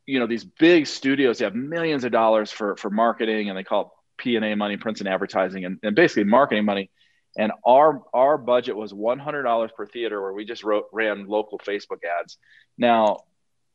you 0.07 0.19
know, 0.19 0.26
these 0.26 0.45
big 0.45 0.87
studios 0.87 1.38
have 1.38 1.55
millions 1.55 2.05
of 2.05 2.12
dollars 2.12 2.50
for 2.50 2.76
for 2.76 2.91
marketing, 2.91 3.49
and 3.49 3.57
they 3.57 3.64
call 3.64 3.81
it 3.83 3.88
P 4.23 4.37
and 4.37 4.45
A 4.45 4.55
money, 4.55 4.76
prints 4.76 5.00
and 5.00 5.09
advertising, 5.09 5.64
and, 5.64 5.79
and 5.83 5.95
basically 5.95 6.25
marketing 6.25 6.64
money. 6.64 6.91
And 7.37 7.52
our 7.64 8.02
our 8.12 8.37
budget 8.37 8.76
was 8.76 8.93
one 8.93 9.19
hundred 9.19 9.45
dollars 9.45 9.71
per 9.76 9.87
theater, 9.87 10.21
where 10.21 10.33
we 10.33 10.45
just 10.45 10.64
wrote 10.64 10.87
ran 10.93 11.26
local 11.26 11.59
Facebook 11.59 12.00
ads. 12.21 12.37
Now, 12.76 13.21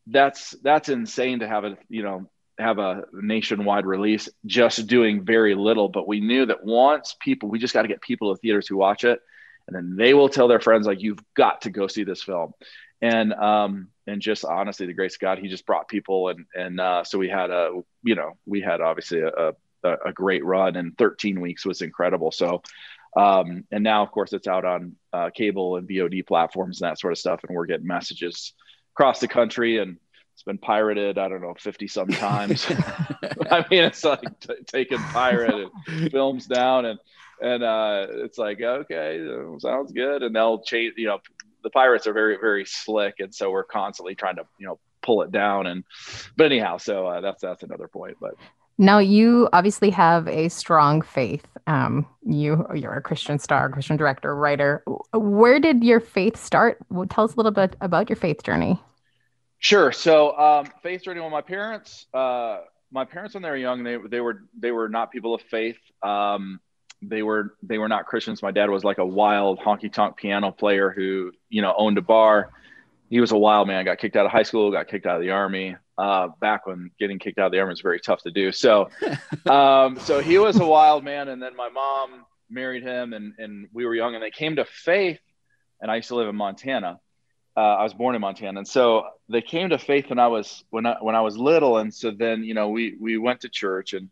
that's 0.08 0.51
that's 0.63 0.89
insane 0.89 1.39
to 1.39 1.48
have 1.48 1.63
a 1.63 1.77
you 1.89 2.04
know 2.04 2.30
have 2.58 2.80
a 2.80 3.04
nationwide 3.13 3.86
release 3.86 4.30
just 4.46 4.88
doing 4.88 5.24
very 5.24 5.54
little 5.54 5.89
but 5.89 6.08
we 6.08 6.20
knew 6.20 6.46
that 6.46 6.63
once 6.63 7.16
people 7.20 7.50
we 7.50 7.60
just 7.60 7.74
got 7.74 7.84
to 7.84 7.88
get 7.88 8.01
people 8.01 8.34
to 8.34 8.39
theaters 8.39 8.68
who 8.68 8.77
watch 8.77 9.04
it 9.04 9.20
and 9.67 9.75
then 9.75 9.95
they 9.97 10.13
will 10.13 10.29
tell 10.29 10.47
their 10.47 10.59
friends 10.59 10.88
like 10.88 11.01
you've 11.01 11.19
got 11.36 11.62
to 11.62 11.69
go 11.69 11.88
see 11.88 12.03
this 12.03 12.24
film. 12.24 12.53
And 13.01 13.33
um 13.33 13.89
and 14.07 14.21
just 14.21 14.43
honestly 14.45 14.88
the 14.88 14.93
grace 14.93 15.15
of 15.15 15.19
god 15.19 15.38
he 15.38 15.50
just 15.50 15.67
brought 15.67 15.88
people 15.88 16.29
and 16.29 16.45
and 16.55 16.79
uh 16.79 17.03
so 17.03 17.19
we 17.19 17.29
had 17.29 17.51
a 17.51 17.81
you 18.01 18.15
know 18.15 18.38
we 18.45 18.62
had 18.62 18.81
obviously 18.81 19.19
a, 19.19 19.53
a, 19.83 19.97
a 20.05 20.13
great 20.13 20.43
run 20.43 20.75
and 20.75 20.97
13 20.97 21.39
weeks 21.39 21.65
was 21.65 21.81
incredible. 21.81 22.31
So 22.31 22.63
um 23.15 23.65
and 23.71 23.83
now 23.83 24.01
of 24.01 24.12
course 24.12 24.33
it's 24.33 24.47
out 24.47 24.65
on 24.65 24.95
uh, 25.13 25.29
cable 25.29 25.75
and 25.75 25.87
vod 25.87 26.25
platforms 26.25 26.81
and 26.81 26.89
that 26.89 27.00
sort 27.00 27.13
of 27.13 27.20
stuff. 27.20 27.42
And 27.44 27.55
we're 27.55 27.65
getting 27.68 27.87
messages 27.87 28.53
across 28.96 29.20
the 29.20 29.27
country 29.27 29.77
and 29.77 29.98
it's 30.33 30.44
been 30.44 30.59
pirated 30.59 31.18
i 31.18 31.27
don't 31.27 31.42
know 31.42 31.55
50 31.59 31.87
some 31.87 32.07
times. 32.07 32.65
I 33.51 33.65
mean 33.70 33.83
it's 33.83 34.03
like 34.03 34.39
t- 34.39 34.53
taking 34.65 34.98
pirate 34.98 35.70
and 35.87 36.11
films 36.11 36.48
down 36.48 36.85
and 36.85 37.00
and 37.41 37.63
uh, 37.63 38.07
it's 38.09 38.37
like 38.37 38.61
okay, 38.61 39.25
sounds 39.59 39.91
good, 39.91 40.23
and 40.23 40.35
they'll 40.35 40.61
change. 40.61 40.93
You 40.97 41.07
know, 41.07 41.19
the 41.63 41.69
pirates 41.69 42.07
are 42.07 42.13
very 42.13 42.37
very 42.37 42.65
slick, 42.65 43.15
and 43.19 43.33
so 43.33 43.51
we're 43.51 43.63
constantly 43.63 44.15
trying 44.15 44.35
to 44.37 44.43
you 44.59 44.67
know 44.67 44.79
pull 45.01 45.21
it 45.21 45.31
down. 45.31 45.67
And 45.67 45.83
but 46.35 46.45
anyhow, 46.45 46.77
so 46.77 47.07
uh, 47.07 47.21
that's 47.21 47.41
that's 47.41 47.63
another 47.63 47.87
point. 47.87 48.17
But 48.19 48.35
now 48.77 49.00
you 49.00 49.50
obviously 49.53 49.89
have 49.91 50.27
a 50.27 50.50
strong 50.50 51.01
faith. 51.01 51.45
Um, 51.67 52.05
you 52.25 52.65
you're 52.75 52.93
a 52.93 53.01
Christian 53.01 53.39
star, 53.39 53.69
Christian 53.69 53.97
director, 53.97 54.35
writer. 54.35 54.83
Where 55.13 55.59
did 55.59 55.83
your 55.83 56.00
faith 56.00 56.37
start? 56.37 56.79
Well, 56.89 57.07
tell 57.07 57.25
us 57.25 57.33
a 57.33 57.37
little 57.37 57.51
bit 57.51 57.75
about 57.81 58.09
your 58.09 58.17
faith 58.17 58.43
journey. 58.43 58.81
Sure. 59.59 59.91
So 59.91 60.37
um, 60.37 60.71
faith 60.83 61.03
journey. 61.03 61.19
Well, 61.19 61.29
my 61.29 61.41
parents. 61.41 62.05
Uh, 62.13 62.59
my 62.91 63.05
parents 63.05 63.33
when 63.33 63.43
they 63.43 63.50
were 63.50 63.57
young 63.57 63.83
they, 63.83 63.97
they 64.09 64.21
were 64.21 64.43
they 64.57 64.71
were 64.71 64.87
not 64.87 65.11
people 65.11 65.33
of 65.33 65.41
faith 65.41 65.77
um, 66.03 66.59
they 67.01 67.24
were 67.24 67.55
they 67.64 67.77
were 67.77 67.88
not 67.88 68.05
Christians. 68.05 68.42
My 68.42 68.51
dad 68.51 68.70
was 68.70 68.83
like 68.83 68.98
a 68.98 69.05
wild 69.05 69.60
honky 69.60 69.92
tonk 69.92 70.18
piano 70.18 70.51
player 70.51 70.92
who 70.92 71.31
you 71.50 71.62
know 71.62 71.74
owned 71.77 71.98
a 71.98 72.01
bar. 72.01 72.51
He 73.10 73.20
was 73.20 73.31
a 73.31 73.38
wild 73.38 73.68
man. 73.68 73.86
Got 73.86 74.00
kicked 74.00 74.16
out 74.16 74.25
of 74.25 74.31
high 74.31 74.44
school. 74.44 74.72
Got 74.72 74.88
kicked 74.88 75.05
out 75.05 75.16
of 75.16 75.22
the 75.22 75.31
army. 75.31 75.75
Uh, 75.98 76.29
back 76.40 76.68
when 76.68 76.92
getting 77.00 77.20
kicked 77.20 77.40
out 77.40 77.48
of 77.48 77.51
the 77.51 77.60
army 77.60 77.72
was 77.72 77.81
very 77.81 78.00
tough 78.00 78.22
to 78.24 78.31
do. 78.31 78.51
So, 78.51 78.90
um, 79.46 79.98
so 80.00 80.20
he 80.20 80.38
was 80.38 80.60
a 80.60 80.66
wild 80.66 81.03
man. 81.03 81.27
And 81.29 81.42
then 81.42 81.55
my 81.55 81.70
mom 81.70 82.25
married 82.50 82.83
him, 82.83 83.14
and 83.14 83.33
and 83.38 83.70
we 83.74 83.86
were 83.86 83.96
young, 83.96 84.16
and 84.16 84.24
they 84.24 84.31
came 84.31 84.55
to 84.57 84.66
faith. 84.66 85.20
And 85.79 85.92
I 85.92 85.98
used 85.98 86.07
to 86.07 86.16
live 86.16 86.27
in 86.27 86.36
Montana. 86.36 87.00
Uh, 87.55 87.60
I 87.60 87.83
was 87.83 87.94
born 87.94 88.16
in 88.16 88.22
Montana, 88.22 88.60
and 88.60 88.68
so 88.68 89.07
they 89.29 89.42
came 89.42 89.70
to 89.70 89.77
faith 89.77 90.10
when 90.10 90.20
I 90.20 90.27
was 90.27 90.64
when 90.70 90.86
I 90.86 90.98
when 91.00 91.16
I 91.16 91.22
was 91.22 91.38
little. 91.38 91.77
And 91.77 91.94
so 91.94 92.12
then 92.12 92.44
you 92.44 92.53
know 92.53 92.70
we 92.70 92.96
we 93.00 93.18
went 93.18 93.42
to 93.42 93.50
church 93.50 93.94
and 93.94 94.10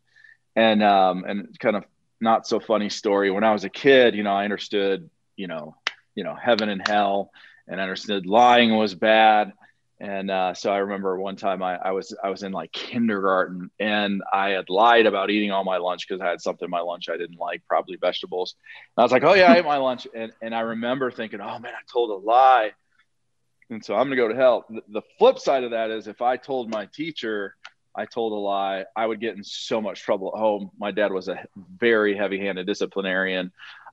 and 0.55 0.81
um, 0.83 1.25
and 1.27 1.59
kind 1.59 1.75
of 1.75 1.85
not 2.21 2.47
so 2.47 2.59
funny 2.59 2.89
story. 2.89 3.31
When 3.31 3.43
I 3.43 3.53
was 3.53 3.63
a 3.63 3.69
kid, 3.69 4.15
you 4.15 4.23
know, 4.23 4.33
I 4.33 4.43
understood, 4.43 5.09
you 5.35 5.47
know, 5.47 5.75
you 6.15 6.23
know, 6.23 6.35
heaven 6.35 6.69
and 6.69 6.81
hell, 6.87 7.31
and 7.67 7.79
I 7.79 7.83
understood 7.83 8.25
lying 8.25 8.75
was 8.75 8.95
bad. 8.95 9.53
And 9.99 10.29
uh, 10.29 10.53
so 10.53 10.73
I 10.73 10.79
remember 10.79 11.17
one 11.17 11.37
time 11.37 11.63
I, 11.63 11.77
I, 11.77 11.91
was 11.91 12.13
I 12.21 12.29
was 12.29 12.43
in 12.43 12.51
like 12.51 12.73
kindergarten 12.73 13.71
and 13.79 14.23
I 14.31 14.49
had 14.49 14.69
lied 14.69 15.05
about 15.05 15.29
eating 15.29 15.51
all 15.51 15.63
my 15.63 15.77
lunch 15.77 16.05
because 16.07 16.21
I 16.21 16.27
had 16.27 16.41
something 16.41 16.65
in 16.65 16.69
my 16.69 16.81
lunch 16.81 17.07
I 17.07 17.15
didn't 17.15 17.39
like, 17.39 17.63
probably 17.65 17.95
vegetables. 17.95 18.55
And 18.95 19.01
I 19.01 19.05
was 19.05 19.13
like, 19.13 19.23
oh 19.23 19.33
yeah, 19.33 19.53
I 19.53 19.57
ate 19.57 19.65
my 19.65 19.77
lunch, 19.77 20.05
and 20.13 20.33
and 20.41 20.53
I 20.53 20.61
remember 20.61 21.11
thinking, 21.11 21.39
oh 21.39 21.59
man, 21.59 21.73
I 21.73 21.91
told 21.91 22.09
a 22.11 22.25
lie, 22.25 22.71
and 23.69 23.83
so 23.83 23.95
I'm 23.95 24.07
gonna 24.07 24.17
go 24.17 24.27
to 24.27 24.35
hell. 24.35 24.65
The, 24.69 24.81
the 24.89 25.01
flip 25.17 25.39
side 25.39 25.63
of 25.63 25.71
that 25.71 25.91
is 25.91 26.07
if 26.07 26.21
I 26.21 26.35
told 26.35 26.69
my 26.69 26.87
teacher 26.87 27.55
I 27.97 28.05
told 28.05 28.33
a 28.33 28.35
lie, 28.35 28.85
I 28.95 29.05
would 29.05 29.19
get 29.19 29.35
in 29.35 29.43
so 29.43 29.81
much 29.81 30.01
trouble 30.01 30.31
at 30.35 30.39
home. 30.39 30.71
My 30.77 30.91
dad 30.91 31.11
was 31.11 31.27
a 31.27 31.45
very 31.77 32.15
heavy-handed 32.15 32.67
disciplinarian, 32.67 33.51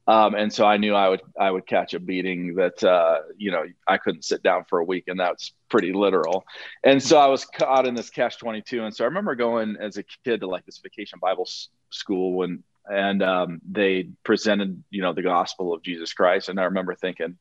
um, 0.09 0.35
and 0.35 0.53
so 0.53 0.67
I 0.67 0.79
knew 0.79 0.95
I 0.95 1.09
would 1.09 1.23
I 1.39 1.51
would 1.51 1.67
catch 1.67 1.95
a 1.95 2.01
beating 2.01 2.57
that 2.57 2.83
uh, 2.83 3.21
you 3.37 3.53
know 3.53 3.65
I 3.87 3.99
couldn't 3.99 4.25
sit 4.25 4.43
down 4.43 4.65
for 4.69 4.81
a 4.81 4.85
week, 4.85 5.05
and 5.07 5.21
that's 5.21 5.53
pretty 5.69 5.93
literal. 5.93 6.45
And 6.83 7.01
so 7.03 7.19
I 7.19 7.27
was 7.27 7.45
caught 7.45 7.87
in 7.87 7.95
this 7.95 8.11
catch 8.11 8.39
twenty 8.39 8.63
two. 8.63 8.85
And 8.85 8.95
so 8.95 9.05
I 9.05 9.09
remember 9.09 9.35
going 9.37 9.77
as 9.81 9.97
a 9.99 10.03
kid 10.25 10.41
to 10.41 10.49
like 10.49 10.67
this 10.67 10.79
vacation 10.79 11.19
Bible 11.21 11.45
s- 11.47 11.69
school 11.91 12.33
when 12.35 12.65
and 12.91 13.23
um, 13.23 13.61
they 13.71 14.09
presented 14.25 14.83
you 14.91 15.03
know 15.03 15.13
the 15.13 15.23
gospel 15.23 15.73
of 15.73 15.83
Jesus 15.83 16.13
Christ, 16.13 16.49
and 16.49 16.59
I 16.59 16.65
remember 16.65 16.97
thinking 16.97 17.39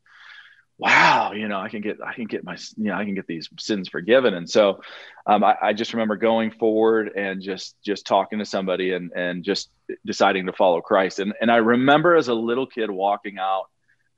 wow, 0.82 1.34
you 1.34 1.48
know, 1.48 1.60
I 1.60 1.70
can 1.70 1.82
get, 1.82 2.00
I 2.04 2.14
can 2.14 2.26
get 2.26 2.44
my, 2.44 2.58
you 2.76 2.86
know, 2.86 2.96
I 2.96 3.06
can 3.06 3.14
get 3.14 3.28
these 3.28 3.48
sins 3.60 3.88
forgiven. 3.88 4.34
And 4.34 4.50
so 4.50 4.82
um, 5.28 5.44
I, 5.44 5.56
I, 5.62 5.74
just 5.74 5.94
remember 5.94 6.16
going 6.16 6.50
forward 6.50 7.12
and 7.16 7.40
just, 7.40 7.76
just 7.86 8.08
talking 8.08 8.40
to 8.40 8.46
somebody 8.46 8.92
and, 8.94 9.12
and 9.16 9.44
just 9.44 9.70
deciding 10.04 10.48
to 10.48 10.54
follow 10.54 10.82
Christ. 10.82 11.20
And, 11.20 11.34
and 11.40 11.52
I 11.52 11.58
remember 11.58 12.16
as 12.16 12.30
a 12.30 12.34
little 12.34 12.66
kid 12.66 12.90
walking 12.90 13.38
out, 13.38 13.66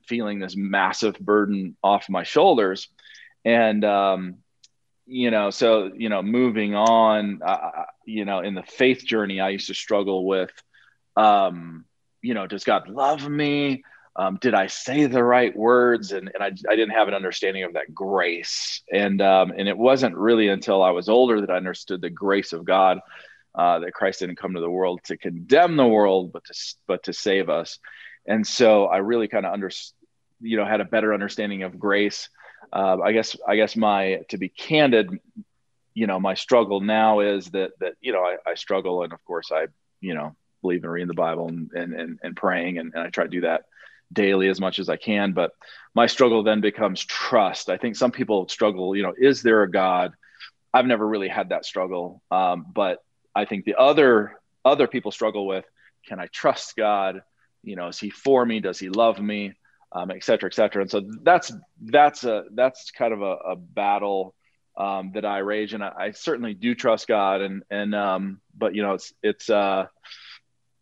feeling 0.06 0.38
this 0.38 0.56
massive 0.56 1.18
burden 1.18 1.76
off 1.82 2.08
my 2.08 2.22
shoulders. 2.22 2.88
And, 3.44 3.84
um, 3.84 4.36
you 5.06 5.30
know, 5.30 5.50
so, 5.50 5.90
you 5.94 6.08
know, 6.08 6.22
moving 6.22 6.74
on, 6.74 7.42
uh, 7.44 7.84
you 8.06 8.24
know, 8.24 8.40
in 8.40 8.54
the 8.54 8.62
faith 8.62 9.04
journey, 9.04 9.38
I 9.38 9.50
used 9.50 9.66
to 9.66 9.74
struggle 9.74 10.26
with, 10.26 10.50
um, 11.14 11.84
you 12.22 12.32
know, 12.32 12.46
does 12.46 12.64
God 12.64 12.88
love 12.88 13.28
me? 13.28 13.84
Um, 14.16 14.38
did 14.40 14.54
I 14.54 14.68
say 14.68 15.06
the 15.06 15.24
right 15.24 15.54
words? 15.56 16.12
And, 16.12 16.30
and 16.32 16.42
I, 16.42 16.46
I 16.46 16.76
didn't 16.76 16.90
have 16.90 17.08
an 17.08 17.14
understanding 17.14 17.64
of 17.64 17.72
that 17.72 17.92
grace. 17.92 18.82
And, 18.92 19.20
um, 19.20 19.52
and 19.56 19.68
it 19.68 19.76
wasn't 19.76 20.16
really 20.16 20.48
until 20.48 20.82
I 20.82 20.90
was 20.90 21.08
older 21.08 21.40
that 21.40 21.50
I 21.50 21.56
understood 21.56 22.00
the 22.00 22.10
grace 22.10 22.52
of 22.52 22.64
God, 22.64 23.00
uh, 23.54 23.80
that 23.80 23.92
Christ 23.92 24.20
didn't 24.20 24.36
come 24.36 24.54
to 24.54 24.60
the 24.60 24.70
world 24.70 25.00
to 25.04 25.16
condemn 25.16 25.76
the 25.76 25.86
world, 25.86 26.32
but 26.32 26.44
to, 26.44 26.54
but 26.86 27.02
to 27.04 27.12
save 27.12 27.48
us. 27.50 27.78
And 28.26 28.46
so 28.46 28.86
I 28.86 28.98
really 28.98 29.28
kind 29.28 29.46
of 29.46 29.52
under, 29.52 29.70
you 30.40 30.56
know, 30.56 30.64
had 30.64 30.80
a 30.80 30.84
better 30.84 31.12
understanding 31.12 31.64
of 31.64 31.78
grace. 31.78 32.28
uh, 32.72 32.98
I 33.02 33.12
guess 33.12 33.36
I 33.46 33.56
guess 33.56 33.76
my 33.76 34.20
to 34.28 34.38
be 34.38 34.48
candid, 34.48 35.10
you 35.94 36.06
know, 36.06 36.18
my 36.20 36.34
struggle 36.34 36.80
now 36.80 37.20
is 37.20 37.50
that 37.50 37.72
that 37.80 37.94
you 38.00 38.12
know 38.12 38.22
I, 38.22 38.36
I 38.46 38.54
struggle, 38.54 39.02
and 39.02 39.12
of 39.12 39.24
course 39.24 39.50
I 39.52 39.66
you 40.00 40.14
know 40.14 40.34
believe 40.62 40.84
in 40.84 40.90
reading 40.90 41.08
the 41.08 41.14
Bible 41.14 41.48
and 41.48 41.70
and 41.72 41.94
and, 41.94 42.18
and 42.22 42.36
praying, 42.36 42.78
and, 42.78 42.92
and 42.94 43.02
I 43.02 43.10
try 43.10 43.24
to 43.24 43.30
do 43.30 43.42
that 43.42 43.64
daily 44.14 44.48
as 44.48 44.60
much 44.60 44.78
as 44.78 44.88
I 44.88 44.96
can. 44.96 45.32
But 45.32 45.52
my 45.94 46.06
struggle 46.06 46.42
then 46.42 46.60
becomes 46.60 47.04
trust. 47.04 47.68
I 47.68 47.76
think 47.76 47.96
some 47.96 48.10
people 48.10 48.48
struggle. 48.48 48.96
You 48.96 49.02
know, 49.02 49.14
is 49.16 49.42
there 49.42 49.62
a 49.62 49.70
God? 49.70 50.14
I've 50.72 50.86
never 50.86 51.06
really 51.06 51.28
had 51.28 51.50
that 51.50 51.64
struggle, 51.64 52.22
um, 52.30 52.66
but 52.74 52.98
I 53.34 53.44
think 53.44 53.64
the 53.64 53.76
other 53.76 54.38
other 54.64 54.88
people 54.88 55.12
struggle 55.12 55.46
with: 55.46 55.64
Can 56.08 56.18
I 56.18 56.26
trust 56.26 56.76
God? 56.76 57.22
You 57.62 57.76
know, 57.76 57.88
is 57.88 57.98
He 57.98 58.10
for 58.10 58.44
me? 58.44 58.60
Does 58.60 58.78
He 58.78 58.88
love 58.88 59.20
me? 59.20 59.52
Um, 59.92 60.10
et 60.10 60.24
cetera, 60.24 60.48
et 60.48 60.54
cetera. 60.54 60.82
And 60.82 60.90
so 60.90 61.02
that's 61.22 61.52
that's 61.80 62.24
a 62.24 62.44
that's 62.52 62.90
kind 62.90 63.12
of 63.12 63.22
a, 63.22 63.36
a 63.50 63.56
battle 63.56 64.34
um, 64.76 65.12
that 65.14 65.24
I 65.24 65.38
rage, 65.38 65.72
and 65.72 65.84
I, 65.84 65.92
I, 65.96 66.10
certainly 66.10 66.52
do 66.52 66.74
trust 66.74 67.06
God. 67.06 67.40
And 67.40 67.62
and 67.70 67.94
um, 67.94 68.40
but 68.56 68.74
you 68.74 68.82
know, 68.82 68.94
it's 68.94 69.12
it's 69.22 69.48
uh, 69.48 69.86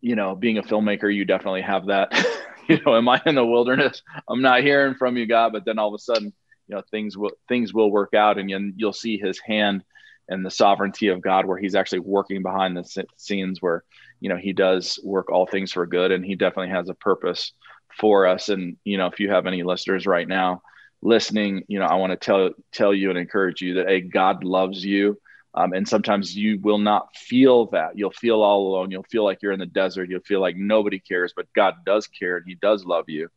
you 0.03 0.17
know, 0.17 0.35
being 0.35 0.59
a 0.59 0.63
filmmaker, 0.63 1.15
you 1.15 1.25
definitely 1.25 1.63
have 1.63 1.87
that. 1.87 2.13
you 2.69 2.81
know, 2.85 2.97
am 2.97 3.09
I 3.09 3.21
in 3.27 3.35
the 3.35 3.47
wilderness? 3.47 4.03
I'm 4.29 4.43
not 4.43 4.63
hearing 4.63 4.95
from 4.95 5.17
you, 5.17 5.27
God. 5.27 5.53
But 5.53 5.65
then 5.65 5.79
all 5.79 5.89
of 5.89 5.95
a 5.95 6.03
sudden, 6.03 6.33
you 6.69 6.75
know, 6.75 6.83
things 6.91 7.17
will 7.17 7.33
things 7.49 7.75
will 7.75 7.91
work 7.91 8.15
out, 8.15 8.39
and 8.39 8.51
you'll 8.77 8.93
see 8.93 9.19
His 9.19 9.39
hand 9.39 9.85
and 10.29 10.45
the 10.45 10.51
sovereignty 10.51 11.09
of 11.09 11.21
God, 11.21 11.47
where 11.47 11.59
He's 11.59 11.75
actually 11.75 12.01
working 12.01 12.43
behind 12.43 12.77
the 12.77 13.07
scenes, 13.17 13.61
where 13.61 13.85
you 14.21 14.29
know 14.29 14.37
He 14.37 14.53
does 14.53 14.99
work 15.03 15.31
all 15.31 15.47
things 15.47 15.73
for 15.73 15.87
good, 15.87 16.13
and 16.13 16.25
He 16.25 16.35
definitely 16.35 16.71
has 16.71 16.89
a 16.89 16.95
purpose 16.95 17.53
for 17.99 18.27
us. 18.27 18.49
And 18.49 18.77
you 18.85 18.99
know, 18.99 19.07
if 19.07 19.21
you 19.21 19.31
have 19.31 19.47
any 19.47 19.63
listeners 19.63 20.07
right 20.07 20.27
now 20.27 20.63
listening, 21.03 21.65
you 21.67 21.79
know, 21.79 21.87
I 21.87 21.97
want 21.97 22.13
to 22.13 22.17
tell 22.17 22.51
tell 22.73 22.95
you 22.95 23.11
and 23.11 23.19
encourage 23.19 23.61
you 23.61 23.75
that 23.75 23.89
a 23.89 24.01
God 24.01 24.45
loves 24.45 24.85
you. 24.85 25.21
Um, 25.55 25.73
and 25.73 25.87
sometimes 25.87 26.35
you 26.35 26.59
will 26.61 26.79
not 26.79 27.15
feel 27.15 27.67
that. 27.67 27.97
You'll 27.97 28.11
feel 28.11 28.43
all 28.43 28.69
alone. 28.69 28.91
You'll 28.91 29.03
feel 29.05 29.25
like 29.25 29.43
you're 29.43 29.53
in 29.53 29.61
the 29.61 29.67
desert. 29.67 30.09
You'll 30.09 30.21
feel 30.21 30.41
like 30.41 30.57
nobody 30.57 30.99
cares, 30.99 31.33
but 31.37 31.53
God 31.55 31.75
does 31.85 32.07
care 32.07 32.37
and 32.39 32.47
He 32.47 32.55
does 32.55 32.85
love 32.85 33.09
you. 33.09 33.29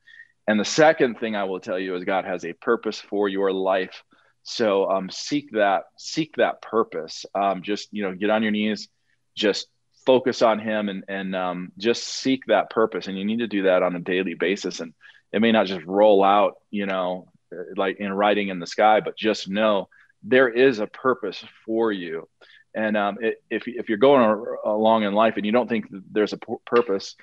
And 0.47 0.59
the 0.59 0.65
second 0.65 1.19
thing 1.19 1.35
I 1.35 1.45
will 1.45 1.59
tell 1.59 1.79
you 1.79 1.95
is 1.95 2.03
God 2.03 2.25
has 2.25 2.45
a 2.45 2.53
purpose 2.53 2.99
for 2.99 3.27
your 3.27 3.51
life. 3.51 4.03
So 4.43 4.89
um, 4.89 5.09
seek 5.09 5.51
that, 5.53 5.85
seek 5.97 6.35
that 6.37 6.61
purpose. 6.61 7.25
Um, 7.33 7.63
just 7.63 7.89
you 7.91 8.03
know, 8.03 8.13
get 8.13 8.29
on 8.29 8.43
your 8.43 8.51
knees, 8.51 8.87
just 9.35 9.67
focus 10.05 10.41
on 10.41 10.59
him 10.59 10.87
and 10.89 11.03
and 11.07 11.35
um, 11.35 11.71
just 11.77 12.03
seek 12.03 12.45
that 12.47 12.69
purpose 12.69 13.07
and 13.07 13.17
you 13.17 13.25
need 13.25 13.39
to 13.39 13.47
do 13.47 13.63
that 13.63 13.83
on 13.83 13.95
a 13.95 13.99
daily 13.99 14.35
basis 14.35 14.79
and 14.79 14.93
it 15.31 15.41
may 15.41 15.51
not 15.51 15.65
just 15.65 15.85
roll 15.85 16.23
out 16.23 16.55
you 16.69 16.85
know 16.85 17.27
like 17.75 17.99
in 17.99 18.13
writing 18.13 18.49
in 18.49 18.59
the 18.59 18.67
sky 18.67 18.99
but 18.99 19.17
just 19.17 19.49
know 19.49 19.89
there 20.27 20.49
is 20.49 20.79
a 20.79 20.87
purpose 20.87 21.43
for 21.65 21.91
you. 21.91 22.27
And 22.73 22.97
um, 22.97 23.17
it, 23.21 23.41
if, 23.49 23.67
if 23.67 23.87
you're 23.87 23.97
going 23.97 24.45
along 24.65 25.03
in 25.03 25.13
life 25.13 25.35
and 25.37 25.45
you 25.45 25.53
don't 25.53 25.69
think 25.69 25.85
there's 26.11 26.33
a 26.33 26.39
purpose 26.65 27.15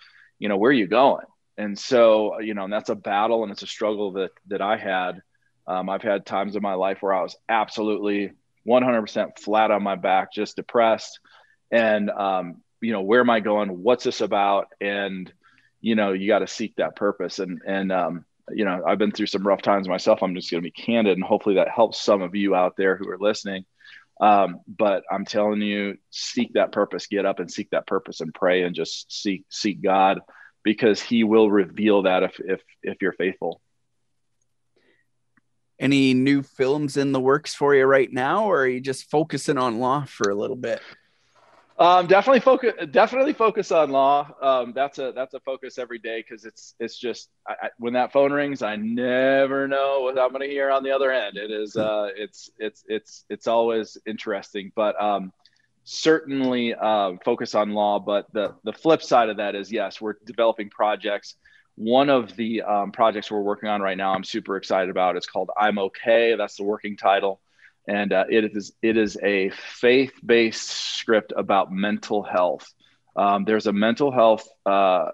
you 0.42 0.48
know 0.48 0.56
where 0.56 0.70
are 0.70 0.74
you 0.74 0.88
going? 0.88 1.24
And 1.56 1.78
so 1.78 2.40
you 2.40 2.54
know 2.54 2.64
and 2.64 2.72
that's 2.72 2.88
a 2.88 2.96
battle 2.96 3.44
and 3.44 3.52
it's 3.52 3.62
a 3.62 3.66
struggle 3.68 4.12
that 4.14 4.32
that 4.48 4.60
i 4.60 4.76
had. 4.76 5.22
Um, 5.68 5.88
i've 5.88 6.02
had 6.02 6.26
times 6.26 6.56
in 6.56 6.62
my 6.62 6.74
life 6.74 6.98
where 7.00 7.14
i 7.14 7.22
was 7.22 7.36
absolutely 7.48 8.32
100% 8.66 9.38
flat 9.38 9.70
on 9.70 9.82
my 9.84 9.94
back 9.94 10.32
just 10.32 10.56
depressed. 10.56 11.20
And 11.70 12.10
um, 12.10 12.62
you 12.80 12.92
know 12.92 13.02
where 13.02 13.20
am 13.20 13.30
i 13.30 13.38
going? 13.38 13.84
What's 13.84 14.02
this 14.02 14.20
about? 14.20 14.66
And 14.80 15.32
you 15.80 15.94
know 15.94 16.12
you 16.12 16.26
got 16.26 16.40
to 16.40 16.48
seek 16.48 16.74
that 16.76 16.96
purpose. 16.96 17.38
And 17.38 17.62
and 17.64 17.92
um, 17.92 18.24
you 18.50 18.64
know 18.64 18.82
i've 18.86 18.98
been 18.98 19.12
through 19.12 19.26
some 19.26 19.46
rough 19.46 19.62
times 19.62 19.88
myself. 19.88 20.22
I'm 20.22 20.34
just 20.34 20.50
going 20.50 20.62
to 20.62 20.66
be 20.66 20.70
candid 20.70 21.16
and 21.16 21.24
hopefully 21.24 21.56
that 21.56 21.68
helps 21.68 22.02
some 22.02 22.22
of 22.22 22.34
you 22.34 22.54
out 22.54 22.76
there 22.76 22.96
who 22.96 23.08
are 23.08 23.18
listening. 23.18 23.64
Um, 24.20 24.60
but 24.66 25.04
i'm 25.10 25.24
telling 25.24 25.62
you 25.62 25.96
seek 26.10 26.54
that 26.54 26.72
purpose. 26.72 27.06
Get 27.06 27.26
up 27.26 27.38
and 27.40 27.50
seek 27.50 27.70
that 27.70 27.86
purpose 27.86 28.20
and 28.20 28.34
pray 28.34 28.62
and 28.62 28.74
just 28.74 29.12
seek 29.12 29.44
seek 29.48 29.82
god 29.82 30.20
because 30.64 31.00
he 31.00 31.24
will 31.24 31.50
reveal 31.50 32.02
that 32.02 32.22
if 32.22 32.40
if 32.40 32.62
if 32.82 32.98
you're 33.00 33.12
faithful. 33.12 33.60
Any 35.78 36.14
new 36.14 36.42
films 36.42 36.96
in 36.96 37.10
the 37.10 37.20
works 37.20 37.54
for 37.54 37.74
you 37.74 37.84
right 37.84 38.12
now 38.12 38.44
or 38.44 38.62
are 38.62 38.68
you 38.68 38.80
just 38.80 39.10
focusing 39.10 39.58
on 39.58 39.80
law 39.80 40.04
for 40.04 40.30
a 40.30 40.34
little 40.34 40.56
bit 40.56 40.80
um, 41.82 42.06
definitely 42.06 42.40
focus. 42.40 42.74
Definitely 42.92 43.32
focus 43.32 43.72
on 43.72 43.90
law. 43.90 44.30
Um, 44.40 44.72
that's 44.72 44.98
a 44.98 45.12
that's 45.12 45.34
a 45.34 45.40
focus 45.40 45.78
every 45.78 45.98
day 45.98 46.24
because 46.26 46.44
it's 46.44 46.76
it's 46.78 46.96
just 46.96 47.28
I, 47.46 47.54
I, 47.60 47.68
when 47.78 47.94
that 47.94 48.12
phone 48.12 48.32
rings, 48.32 48.62
I 48.62 48.76
never 48.76 49.66
know 49.66 50.02
what 50.02 50.16
I'm 50.16 50.28
going 50.30 50.42
to 50.42 50.46
hear 50.48 50.70
on 50.70 50.84
the 50.84 50.92
other 50.92 51.10
end. 51.10 51.36
It 51.36 51.50
is 51.50 51.76
uh, 51.76 52.10
it's 52.16 52.50
it's 52.58 52.84
it's 52.86 53.24
it's 53.28 53.46
always 53.48 53.98
interesting, 54.06 54.70
but 54.76 55.00
um, 55.02 55.32
certainly 55.82 56.72
uh, 56.72 57.14
focus 57.24 57.56
on 57.56 57.72
law. 57.72 57.98
But 57.98 58.32
the 58.32 58.54
the 58.62 58.72
flip 58.72 59.02
side 59.02 59.28
of 59.28 59.38
that 59.38 59.56
is 59.56 59.72
yes, 59.72 60.00
we're 60.00 60.14
developing 60.24 60.70
projects. 60.70 61.34
One 61.74 62.10
of 62.10 62.36
the 62.36 62.62
um, 62.62 62.92
projects 62.92 63.28
we're 63.28 63.40
working 63.40 63.68
on 63.68 63.82
right 63.82 63.96
now, 63.96 64.14
I'm 64.14 64.24
super 64.24 64.56
excited 64.56 64.88
about. 64.88 65.16
It's 65.16 65.26
called 65.26 65.50
I'm 65.58 65.78
Okay. 65.80 66.36
That's 66.36 66.56
the 66.56 66.64
working 66.64 66.96
title 66.96 67.40
and 67.86 68.12
uh, 68.12 68.24
it 68.28 68.56
is 68.56 68.72
it 68.82 68.96
is 68.96 69.18
a 69.22 69.50
faith-based 69.50 70.68
script 70.68 71.32
about 71.36 71.72
mental 71.72 72.22
health. 72.22 72.72
Um, 73.16 73.44
there's 73.44 73.66
a 73.66 73.72
mental 73.72 74.10
health. 74.10 74.48
Uh, 74.64 75.06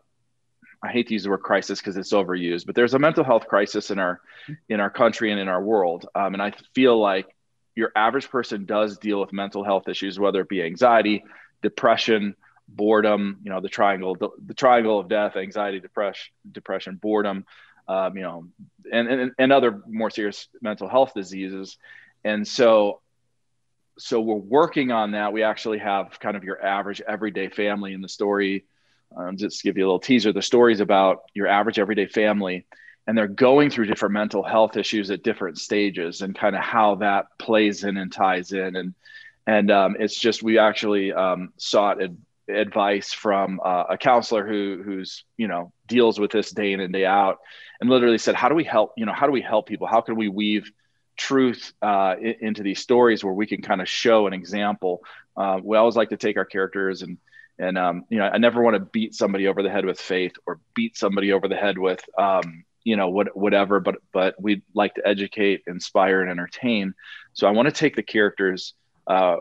I 0.81 0.93
hate 0.93 1.09
to 1.09 1.15
use 1.15 1.25
the 1.25 1.31
word 1.31 1.43
crisis 1.43 1.81
because 1.81 1.97
it's 1.97 2.13
overused, 2.13 2.67
but 2.67 2.75
there's 2.75 2.95
a 2.95 2.99
mental 2.99 3.25
health 3.25 3.49
crisis 3.49 3.91
in 3.91 3.99
our 3.99 4.21
in 4.69 4.81
our 4.81 4.91
country 4.91 5.33
and 5.33 5.41
in 5.41 5.49
our 5.49 5.63
world. 5.63 6.07
Um, 6.15 6.35
and 6.35 6.43
I 6.43 6.53
feel 6.75 6.99
like 7.01 7.27
your 7.75 7.91
average 7.97 8.29
person 8.29 8.65
does 8.65 8.99
deal 8.99 9.21
with 9.21 9.33
mental 9.33 9.65
health 9.65 9.89
issues, 9.89 10.19
whether 10.19 10.41
it 10.41 10.49
be 10.49 10.63
anxiety, 10.63 11.25
depression, 11.63 12.37
boredom. 12.69 13.39
You 13.43 13.51
know, 13.51 13.61
the 13.61 13.69
triangle 13.69 14.15
the, 14.15 14.29
the 14.47 14.55
triangle 14.55 15.01
of 15.01 15.09
death: 15.09 15.37
anxiety, 15.37 15.81
depression, 15.81 16.33
depression, 16.51 16.97
boredom. 16.97 17.45
Um, 17.89 18.17
you 18.17 18.23
know, 18.23 18.45
and, 18.93 19.09
and 19.09 19.33
and 19.39 19.53
other 19.53 19.83
more 19.89 20.11
serious 20.11 20.49
mental 20.61 20.89
health 20.89 21.13
diseases 21.15 21.79
and 22.25 22.47
so 22.47 23.01
so 23.99 24.21
we're 24.21 24.37
working 24.37 24.93
on 24.93 25.13
that. 25.13 25.33
We 25.33 25.43
actually 25.43 25.79
have 25.79 26.21
kind 26.21 26.37
of 26.37 26.45
your 26.45 26.65
average 26.65 27.01
everyday 27.01 27.49
family 27.49 27.95
in 27.95 28.01
the 28.01 28.09
story. 28.09 28.65
Um, 29.17 29.37
just 29.37 29.63
give 29.63 29.77
you 29.77 29.85
a 29.85 29.87
little 29.87 29.99
teaser 29.99 30.33
the 30.33 30.43
story 30.43 30.73
is 30.73 30.81
about 30.81 31.23
your 31.35 31.49
average 31.49 31.79
everyday 31.79 32.07
family 32.07 32.67
and 33.09 33.17
they're 33.17 33.27
going 33.27 33.71
through 33.71 33.87
different 33.87 34.13
mental 34.13 34.43
health 34.43 34.77
issues 34.77 35.11
at 35.11 35.23
different 35.23 35.59
stages 35.59 36.21
and 36.21 36.39
kind 36.39 36.55
of 36.55 36.61
how 36.61 36.97
that 36.97 37.27
plays 37.39 37.83
in 37.83 37.97
and 37.97 38.13
ties 38.13 38.53
in. 38.53 38.77
And 38.77 38.95
and 39.47 39.71
um, 39.71 39.97
it's 39.99 40.19
just 40.19 40.43
we 40.43 40.59
actually 40.59 41.15
um, 41.15 41.55
sought 41.57 42.03
ad- 42.03 42.19
advice 42.51 43.15
from 43.15 43.61
uh, 43.65 43.85
a 43.89 43.97
counselor 43.97 44.47
who 44.47 44.83
who's 44.85 45.25
you 45.39 45.49
know 45.49 45.73
deals 45.87 46.21
with 46.21 46.31
this 46.31 46.51
day 46.51 46.75
in 46.75 46.81
and 46.81 46.93
day 46.93 47.07
out 47.07 47.39
and 47.81 47.89
literally 47.89 48.19
said 48.19 48.35
how 48.35 48.51
do 48.51 48.55
we 48.55 48.65
help 48.65 48.93
you 48.99 49.07
know 49.07 49.15
how 49.15 49.25
do 49.25 49.33
we 49.33 49.41
help 49.41 49.67
people? 49.67 49.87
How 49.87 50.03
can 50.03 50.15
we 50.15 50.29
weave 50.29 50.71
truth 51.19 51.73
uh, 51.83 52.15
into 52.19 52.63
these 52.63 52.79
stories 52.79 53.23
where 53.23 53.35
we 53.35 53.47
can 53.47 53.61
kind 53.61 53.83
of 53.83 53.89
show 53.89 54.27
an 54.27 54.33
example. 54.33 55.03
Uh, 55.37 55.61
we 55.63 55.77
always 55.77 55.97
like 55.97 56.09
to 56.11 56.17
take 56.17 56.37
our 56.39 56.45
characters 56.45 57.03
and 57.03 57.19
and 57.59 57.77
um, 57.77 58.05
you 58.09 58.19
know 58.19 58.25
I 58.25 58.39
never 58.39 58.63
want 58.63 58.75
to 58.75 58.81
beat 58.81 59.15
somebody 59.15 59.49
over 59.49 59.63
the 59.63 59.71
head 59.71 59.85
with 59.85 60.01
faith 60.01 60.33
or 60.47 60.61
beat 60.75 60.97
somebody 60.97 61.33
over 61.33 61.49
the 61.49 61.57
head 61.57 61.77
with 61.77 62.03
um, 62.17 62.65
you 62.85 62.97
know 62.97 63.09
what 63.11 63.37
whatever, 63.37 63.81
but 63.81 63.97
but 64.13 64.41
we 64.41 64.63
like 64.75 64.95
to 64.95 65.07
educate, 65.07 65.63
inspire, 65.67 66.23
and 66.23 66.31
entertain. 66.31 66.95
So 67.35 67.47
I 67.47 67.51
want 67.51 67.67
to 67.67 67.73
take 67.73 67.97
the 67.97 68.03
characters. 68.03 68.75
Uh, 69.07 69.37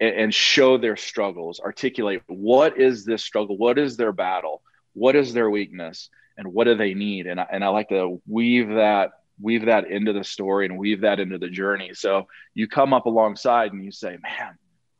and 0.00 0.34
show 0.34 0.76
their 0.76 0.96
struggles, 0.96 1.60
articulate 1.60 2.22
what 2.26 2.78
is 2.78 3.04
this 3.04 3.24
struggle, 3.24 3.56
what 3.56 3.78
is 3.78 3.96
their 3.96 4.12
battle, 4.12 4.60
what 4.92 5.16
is 5.16 5.32
their 5.32 5.48
weakness, 5.48 6.10
and 6.36 6.52
what 6.52 6.64
do 6.64 6.74
they 6.74 6.94
need. 6.94 7.26
And 7.26 7.40
I, 7.40 7.46
and 7.50 7.64
I 7.64 7.68
like 7.68 7.88
to 7.88 8.20
weave 8.26 8.68
that 8.70 9.12
weave 9.40 9.66
that 9.66 9.90
into 9.90 10.12
the 10.12 10.24
story 10.24 10.66
and 10.66 10.78
weave 10.78 11.02
that 11.02 11.20
into 11.20 11.38
the 11.38 11.48
journey. 11.48 11.90
So 11.94 12.28
you 12.54 12.68
come 12.68 12.92
up 12.92 13.06
alongside 13.06 13.72
and 13.72 13.84
you 13.84 13.90
say, 13.90 14.16
man, 14.22 14.58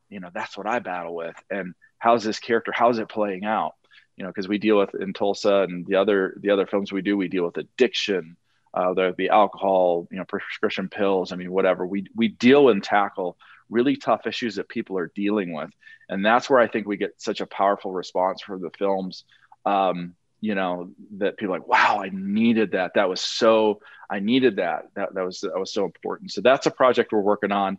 you 0.08 0.20
know, 0.20 0.30
that's 0.32 0.56
what 0.56 0.66
I 0.66 0.78
battle 0.80 1.14
with. 1.14 1.36
And 1.50 1.74
how's 1.98 2.24
this 2.24 2.38
character, 2.38 2.72
how's 2.74 2.98
it 2.98 3.08
playing 3.08 3.44
out? 3.44 3.74
You 4.16 4.24
know, 4.24 4.30
because 4.30 4.48
we 4.48 4.58
deal 4.58 4.78
with 4.78 4.94
in 4.94 5.12
Tulsa 5.12 5.62
and 5.68 5.86
the 5.86 5.96
other 5.96 6.36
the 6.40 6.50
other 6.50 6.66
films 6.66 6.92
we 6.92 7.02
do, 7.02 7.16
we 7.16 7.28
deal 7.28 7.46
with 7.46 7.56
addiction, 7.56 8.36
uh, 8.72 8.92
there 8.94 9.12
be 9.12 9.28
alcohol, 9.28 10.08
you 10.10 10.18
know, 10.18 10.24
prescription 10.24 10.88
pills. 10.88 11.32
I 11.32 11.36
mean, 11.36 11.50
whatever. 11.50 11.86
We 11.86 12.06
we 12.14 12.28
deal 12.28 12.68
and 12.68 12.82
tackle 12.82 13.36
really 13.70 13.96
tough 13.96 14.26
issues 14.26 14.56
that 14.56 14.68
people 14.68 14.98
are 14.98 15.10
dealing 15.14 15.52
with, 15.52 15.70
and 16.08 16.24
that's 16.24 16.48
where 16.48 16.60
I 16.60 16.68
think 16.68 16.86
we 16.86 16.96
get 16.96 17.20
such 17.20 17.40
a 17.40 17.46
powerful 17.46 17.92
response 17.92 18.42
from 18.42 18.60
the 18.60 18.70
films. 18.78 19.24
Um, 19.64 20.14
you 20.46 20.54
know 20.58 20.72
that 21.20 21.36
people 21.38 21.54
like 21.56 21.68
wow 21.74 21.92
i 22.06 22.10
needed 22.12 22.68
that. 22.72 22.90
That 22.94 23.08
was 23.12 23.20
so 23.40 23.80
i 24.16 24.18
needed 24.30 24.54
that. 24.56 24.80
That, 24.96 25.08
that 25.14 25.24
was 25.28 25.40
that 25.40 25.58
was 25.64 25.72
so 25.78 25.82
important. 25.90 26.26
So 26.36 26.40
that's 26.48 26.66
a 26.66 26.70
project 26.82 27.12
we're 27.12 27.30
working 27.32 27.52
on. 27.64 27.72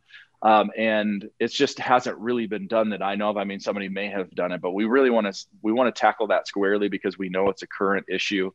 Um, 0.52 0.68
and 0.78 1.30
it 1.44 1.52
just 1.64 1.78
hasn't 1.80 2.18
really 2.28 2.48
been 2.48 2.68
done 2.68 2.90
that 2.92 3.02
i 3.12 3.14
know 3.20 3.30
of. 3.32 3.38
I 3.38 3.46
mean 3.50 3.62
somebody 3.68 3.90
may 4.00 4.08
have 4.18 4.30
done 4.42 4.52
it 4.56 4.62
but 4.66 4.74
we 4.80 4.86
really 4.96 5.12
want 5.18 5.26
to 5.30 5.36
we 5.66 5.72
want 5.78 5.88
to 5.94 6.00
tackle 6.06 6.28
that 6.28 6.48
squarely 6.48 6.90
because 6.96 7.16
we 7.18 7.30
know 7.30 7.50
it's 7.52 7.64
a 7.64 7.68
current 7.80 8.06
issue. 8.18 8.48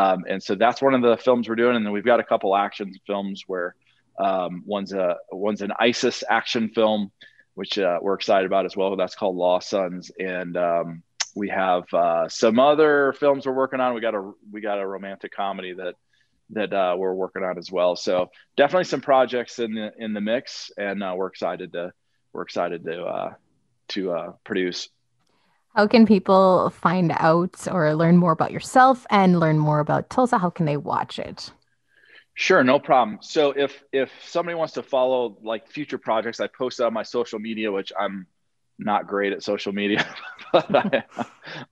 Um, 0.00 0.18
and 0.30 0.40
so 0.46 0.52
that's 0.62 0.82
one 0.82 0.94
of 0.98 1.02
the 1.02 1.16
films 1.26 1.44
we're 1.48 1.62
doing. 1.62 1.76
And 1.76 1.84
then 1.84 1.92
we've 1.96 2.12
got 2.12 2.20
a 2.20 2.28
couple 2.32 2.50
action 2.66 2.88
films 3.06 3.44
where 3.52 3.70
Um, 4.30 4.62
one's 4.74 4.92
a 4.92 5.16
one's 5.32 5.62
an 5.62 5.72
ISIS 5.88 6.22
action 6.38 6.64
film, 6.76 7.00
which 7.58 7.74
uh, 7.78 7.98
we're 8.04 8.18
excited 8.20 8.46
about 8.46 8.64
as 8.64 8.76
well. 8.76 8.96
That's 8.96 9.16
called 9.20 9.36
Lost 9.36 9.66
Sons, 9.70 10.12
and 10.20 10.56
um, 10.56 11.02
we 11.34 11.48
have 11.48 11.92
uh, 11.92 12.28
some 12.28 12.58
other 12.58 13.12
films 13.18 13.46
we're 13.46 13.52
working 13.52 13.80
on. 13.80 13.94
We 13.94 14.00
got 14.00 14.14
a 14.14 14.32
we 14.50 14.60
got 14.60 14.78
a 14.78 14.86
romantic 14.86 15.32
comedy 15.32 15.74
that 15.74 15.94
that 16.50 16.72
uh, 16.72 16.94
we're 16.96 17.14
working 17.14 17.42
on 17.42 17.58
as 17.58 17.70
well. 17.70 17.96
So 17.96 18.30
definitely 18.56 18.84
some 18.84 19.00
projects 19.00 19.58
in 19.58 19.74
the 19.74 19.92
in 19.98 20.12
the 20.12 20.20
mix, 20.20 20.70
and 20.76 21.02
uh, 21.02 21.14
we're 21.16 21.26
excited 21.26 21.72
to 21.72 21.92
we're 22.32 22.42
excited 22.42 22.84
to 22.84 23.04
uh, 23.04 23.34
to 23.88 24.12
uh, 24.12 24.32
produce. 24.44 24.88
How 25.74 25.88
can 25.88 26.06
people 26.06 26.70
find 26.70 27.12
out 27.16 27.66
or 27.68 27.94
learn 27.94 28.16
more 28.16 28.30
about 28.30 28.52
yourself 28.52 29.04
and 29.10 29.40
learn 29.40 29.58
more 29.58 29.80
about 29.80 30.08
Tulsa? 30.08 30.38
How 30.38 30.50
can 30.50 30.66
they 30.66 30.76
watch 30.76 31.18
it? 31.18 31.50
Sure, 32.34 32.62
no 32.62 32.78
problem. 32.78 33.18
So 33.22 33.50
if 33.50 33.82
if 33.92 34.10
somebody 34.24 34.54
wants 34.54 34.74
to 34.74 34.82
follow 34.82 35.36
like 35.42 35.68
future 35.68 35.98
projects, 35.98 36.38
I 36.38 36.46
post 36.46 36.80
on 36.80 36.92
my 36.92 37.02
social 37.02 37.40
media, 37.40 37.72
which 37.72 37.92
I'm 37.98 38.26
not 38.78 39.06
great 39.06 39.32
at 39.32 39.42
social 39.42 39.72
media, 39.72 40.06
but 40.52 40.74
I, 40.74 41.04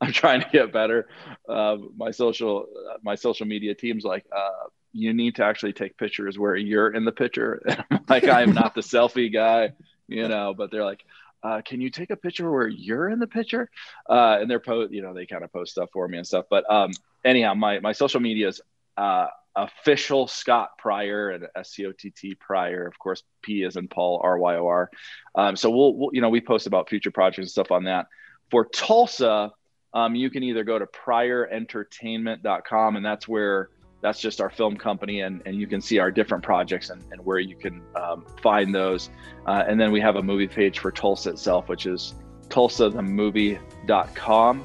am 0.00 0.12
trying 0.12 0.40
to 0.40 0.48
get 0.52 0.72
better. 0.72 1.08
Uh, 1.48 1.76
my 1.96 2.10
social 2.10 2.66
my 3.02 3.14
social 3.14 3.46
media 3.46 3.74
team's 3.74 4.04
like, 4.04 4.24
uh, 4.34 4.68
you 4.92 5.12
need 5.12 5.36
to 5.36 5.44
actually 5.44 5.72
take 5.72 5.96
pictures 5.96 6.38
where 6.38 6.56
you're 6.56 6.92
in 6.92 7.04
the 7.04 7.12
picture. 7.12 7.60
like 8.08 8.28
I'm 8.28 8.52
not 8.52 8.74
the 8.74 8.82
selfie 8.82 9.32
guy, 9.32 9.72
you 10.08 10.28
know, 10.28 10.54
but 10.54 10.70
they're 10.70 10.84
like, 10.84 11.04
uh, 11.42 11.60
can 11.64 11.80
you 11.80 11.90
take 11.90 12.10
a 12.10 12.16
picture 12.16 12.50
where 12.50 12.68
you're 12.68 13.08
in 13.08 13.18
the 13.18 13.26
picture? 13.26 13.68
Uh, 14.08 14.38
and 14.40 14.50
they're 14.50 14.60
post, 14.60 14.92
you 14.92 15.02
know, 15.02 15.12
they 15.12 15.26
kind 15.26 15.42
of 15.42 15.52
post 15.52 15.72
stuff 15.72 15.90
for 15.92 16.06
me 16.06 16.18
and 16.18 16.26
stuff. 16.26 16.46
But 16.48 16.70
um, 16.70 16.92
anyhow, 17.24 17.54
my 17.54 17.80
my 17.80 17.92
social 17.92 18.20
media 18.20 18.48
is 18.48 18.60
uh, 18.96 19.26
official 19.54 20.26
Scott 20.26 20.70
Pryor 20.78 21.30
and 21.30 21.46
S 21.56 21.72
C 21.72 21.86
O 21.86 21.92
T 21.92 22.10
T 22.10 22.34
Pryor. 22.34 22.86
Of 22.86 22.98
course, 22.98 23.22
P 23.42 23.62
is 23.62 23.76
in 23.76 23.88
Paul 23.88 24.20
R 24.22 24.38
Y 24.38 24.56
O 24.56 24.66
R. 24.66 24.90
Um, 25.34 25.56
so 25.56 25.70
we'll, 25.70 25.94
we'll, 25.94 26.10
you 26.12 26.20
know, 26.20 26.28
we 26.28 26.40
post 26.40 26.66
about 26.66 26.88
future 26.88 27.10
projects 27.10 27.38
and 27.38 27.50
stuff 27.50 27.70
on 27.70 27.84
that. 27.84 28.06
For 28.50 28.66
Tulsa, 28.66 29.52
um, 29.94 30.14
you 30.14 30.30
can 30.30 30.42
either 30.42 30.64
go 30.64 30.78
to 30.78 30.86
pryorentertainment.com 30.86 32.96
and 32.96 33.04
that's 33.04 33.28
where 33.28 33.68
that's 34.00 34.20
just 34.20 34.40
our 34.40 34.48
film 34.50 34.76
company 34.76 35.20
and, 35.20 35.42
and 35.46 35.54
you 35.56 35.68
can 35.68 35.80
see 35.80 35.98
our 35.98 36.10
different 36.10 36.42
projects 36.42 36.90
and, 36.90 37.04
and 37.12 37.24
where 37.24 37.38
you 37.38 37.54
can 37.56 37.80
um, 37.94 38.26
find 38.42 38.74
those 38.74 39.10
uh, 39.46 39.62
and 39.66 39.80
then 39.80 39.92
we 39.92 40.00
have 40.00 40.16
a 40.16 40.22
movie 40.22 40.48
page 40.48 40.78
for 40.78 40.90
tulsa 40.90 41.30
itself 41.30 41.68
which 41.68 41.86
is 41.86 42.14
tulsathemovie.com 42.48 44.64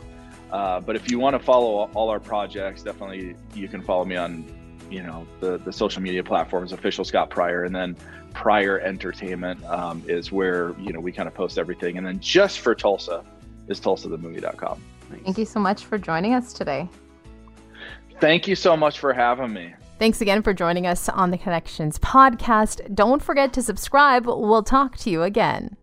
uh, 0.51 0.79
but 0.79 0.95
if 0.95 1.11
you 1.11 1.19
want 1.19 1.37
to 1.37 1.39
follow 1.39 1.91
all 1.93 2.09
our 2.09 2.19
projects 2.19 2.81
definitely 2.83 3.35
you 3.53 3.67
can 3.67 3.81
follow 3.81 4.05
me 4.05 4.15
on 4.15 4.45
you 4.89 5.03
know 5.03 5.27
the, 5.39 5.57
the 5.59 5.71
social 5.71 6.01
media 6.01 6.23
platforms 6.23 6.71
official 6.71 7.03
scott 7.03 7.29
pryor 7.29 7.63
and 7.63 7.75
then 7.75 7.95
pryor 8.33 8.79
entertainment 8.79 9.63
um, 9.65 10.03
is 10.07 10.31
where 10.31 10.73
you 10.79 10.93
know 10.93 10.99
we 10.99 11.11
kind 11.11 11.27
of 11.27 11.33
post 11.33 11.57
everything 11.57 11.97
and 11.97 12.05
then 12.05 12.19
just 12.19 12.59
for 12.59 12.75
tulsa 12.75 13.23
is 13.67 13.79
tulsathemovie.com 13.79 14.81
nice. 15.09 15.19
thank 15.23 15.37
you 15.37 15.45
so 15.45 15.59
much 15.59 15.85
for 15.85 15.97
joining 15.97 16.33
us 16.33 16.53
today 16.53 16.89
Thank 18.19 18.47
you 18.47 18.55
so 18.55 18.75
much 18.75 18.99
for 18.99 19.13
having 19.13 19.53
me. 19.53 19.75
Thanks 19.99 20.21
again 20.21 20.41
for 20.41 20.53
joining 20.53 20.87
us 20.87 21.09
on 21.09 21.31
the 21.31 21.37
Connections 21.37 21.99
podcast. 21.99 22.93
Don't 22.95 23.21
forget 23.21 23.53
to 23.53 23.61
subscribe. 23.61 24.25
We'll 24.25 24.63
talk 24.63 24.97
to 24.97 25.09
you 25.09 25.23
again. 25.23 25.77